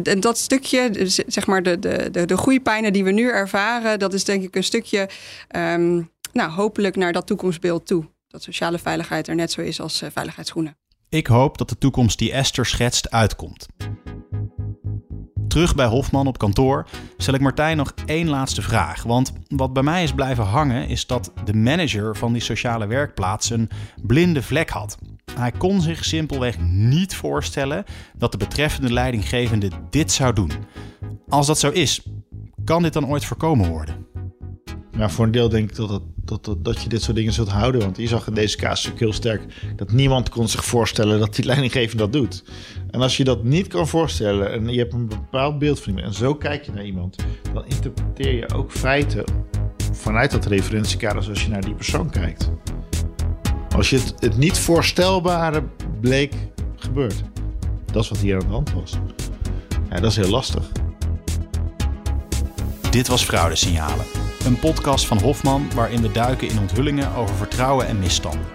uh, 0.06 0.20
dat 0.20 0.38
stukje, 0.38 0.90
zeg 1.26 1.46
maar 1.46 1.62
de, 1.62 1.78
de, 1.78 2.08
de, 2.10 2.24
de 2.24 2.36
groeipijnen 2.36 2.92
die 2.92 3.04
we 3.04 3.10
nu 3.10 3.28
ervaren, 3.28 3.98
dat 3.98 4.14
is 4.14 4.24
denk 4.24 4.42
ik 4.42 4.56
een 4.56 4.64
stukje, 4.64 5.08
um, 5.56 6.10
nou, 6.32 6.50
hopelijk 6.50 6.96
naar 6.96 7.12
dat 7.12 7.26
toekomstbeeld 7.26 7.86
toe. 7.86 8.04
Dat 8.28 8.42
sociale 8.42 8.78
veiligheid 8.78 9.28
er 9.28 9.34
net 9.34 9.52
zo 9.52 9.60
is 9.60 9.80
als 9.80 10.02
veiligheidsschoenen. 10.12 10.79
Ik 11.10 11.26
hoop 11.26 11.58
dat 11.58 11.68
de 11.68 11.78
toekomst 11.78 12.18
die 12.18 12.32
Esther 12.32 12.66
schetst 12.66 13.10
uitkomt. 13.10 13.66
Terug 15.48 15.74
bij 15.74 15.86
Hofman 15.86 16.26
op 16.26 16.38
kantoor 16.38 16.86
stel 17.16 17.34
ik 17.34 17.40
Martijn 17.40 17.76
nog 17.76 17.92
één 18.06 18.28
laatste 18.28 18.62
vraag. 18.62 19.02
Want 19.02 19.32
wat 19.48 19.72
bij 19.72 19.82
mij 19.82 20.02
is 20.02 20.12
blijven 20.12 20.44
hangen 20.44 20.88
is 20.88 21.06
dat 21.06 21.32
de 21.44 21.54
manager 21.54 22.16
van 22.16 22.32
die 22.32 22.42
sociale 22.42 22.86
werkplaats 22.86 23.50
een 23.50 23.70
blinde 24.02 24.42
vlek 24.42 24.68
had. 24.68 24.98
Hij 25.34 25.50
kon 25.50 25.80
zich 25.80 26.04
simpelweg 26.04 26.60
niet 26.60 27.14
voorstellen 27.14 27.84
dat 28.16 28.32
de 28.32 28.38
betreffende 28.38 28.92
leidinggevende 28.92 29.70
dit 29.90 30.12
zou 30.12 30.32
doen. 30.32 30.50
Als 31.28 31.46
dat 31.46 31.58
zo 31.58 31.70
is, 31.70 32.06
kan 32.64 32.82
dit 32.82 32.92
dan 32.92 33.06
ooit 33.06 33.24
voorkomen 33.24 33.68
worden? 33.68 34.06
Voor 34.98 35.24
een 35.24 35.30
deel 35.30 35.48
denk 35.48 35.70
ik 35.70 35.76
dat, 35.76 35.88
het, 35.88 36.02
dat, 36.38 36.56
dat, 36.58 36.82
je 36.82 36.88
dit 36.88 37.02
soort 37.02 37.16
dingen 37.16 37.32
zult 37.32 37.48
houden. 37.48 37.80
Want 37.80 37.96
je 37.96 38.06
zag 38.06 38.26
in 38.26 38.34
deze 38.34 38.56
casus 38.56 38.92
ook 38.92 38.98
heel 38.98 39.12
sterk 39.12 39.42
dat 39.76 39.92
niemand 39.92 40.28
kon 40.28 40.48
zich 40.48 40.64
voorstellen 40.64 41.18
dat 41.18 41.34
die 41.34 41.44
leidinggevende 41.50 42.02
dat 42.02 42.12
doet. 42.12 42.44
En 42.90 43.00
als 43.00 43.16
je 43.16 43.24
dat 43.24 43.44
niet 43.44 43.66
kan 43.66 43.88
voorstellen 43.88 44.52
en 44.52 44.68
je 44.68 44.78
hebt 44.78 44.92
een 44.92 45.08
bepaald 45.08 45.58
beeld 45.58 45.80
van 45.80 45.88
iemand 45.88 46.06
en 46.06 46.14
zo 46.14 46.34
kijk 46.34 46.64
je 46.64 46.72
naar 46.72 46.84
iemand, 46.84 47.16
dan 47.52 47.64
interpreteer 47.66 48.34
je 48.34 48.54
ook 48.54 48.72
feiten 48.72 49.24
vanuit 49.92 50.30
dat 50.30 50.46
referentiekader 50.46 51.22
zoals 51.22 51.42
je 51.42 51.48
naar 51.48 51.64
die 51.64 51.74
persoon 51.74 52.10
kijkt. 52.10 52.50
Als 53.76 53.90
je 53.90 53.98
het, 53.98 54.14
het 54.18 54.36
niet 54.36 54.58
voorstelbare 54.58 55.62
bleek 56.00 56.34
gebeurd. 56.76 57.22
Dat 57.92 58.02
is 58.02 58.08
wat 58.08 58.18
hier 58.18 58.34
aan 58.34 58.46
de 58.46 58.46
hand 58.46 58.72
was. 58.72 58.98
Ja, 59.90 60.00
dat 60.00 60.10
is 60.10 60.16
heel 60.16 60.30
lastig. 60.30 60.64
Dit 62.90 63.08
was 63.08 63.24
Fraudesignalen. 63.24 64.29
Een 64.44 64.58
podcast 64.58 65.06
van 65.06 65.20
Hofman 65.20 65.74
waarin 65.74 66.02
we 66.02 66.12
duiken 66.12 66.48
in 66.48 66.58
onthullingen 66.58 67.14
over 67.14 67.34
vertrouwen 67.34 67.86
en 67.86 67.98
misstanden. 67.98 68.46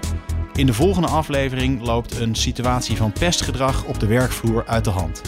In 0.54 0.66
de 0.66 0.74
volgende 0.74 1.08
aflevering 1.08 1.82
loopt 1.82 2.20
een 2.20 2.36
situatie 2.36 2.98
van 2.98 3.12
pestgedrag 3.12 3.84
op 3.84 4.00
de 4.00 4.08
werkvloer 4.08 4.66
uit 4.66 4.84
de 4.84 4.90
hand. 4.90 5.22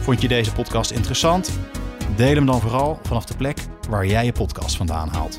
Vond 0.00 0.20
je 0.20 0.28
deze 0.28 0.52
podcast 0.52 0.90
interessant? 0.90 1.58
Deel 2.16 2.34
hem 2.34 2.46
dan 2.46 2.60
vooral 2.60 3.00
vanaf 3.02 3.24
de 3.24 3.36
plek 3.36 3.66
waar 3.88 4.06
jij 4.06 4.24
je 4.24 4.32
podcast 4.32 4.76
vandaan 4.76 5.08
haalt. 5.08 5.36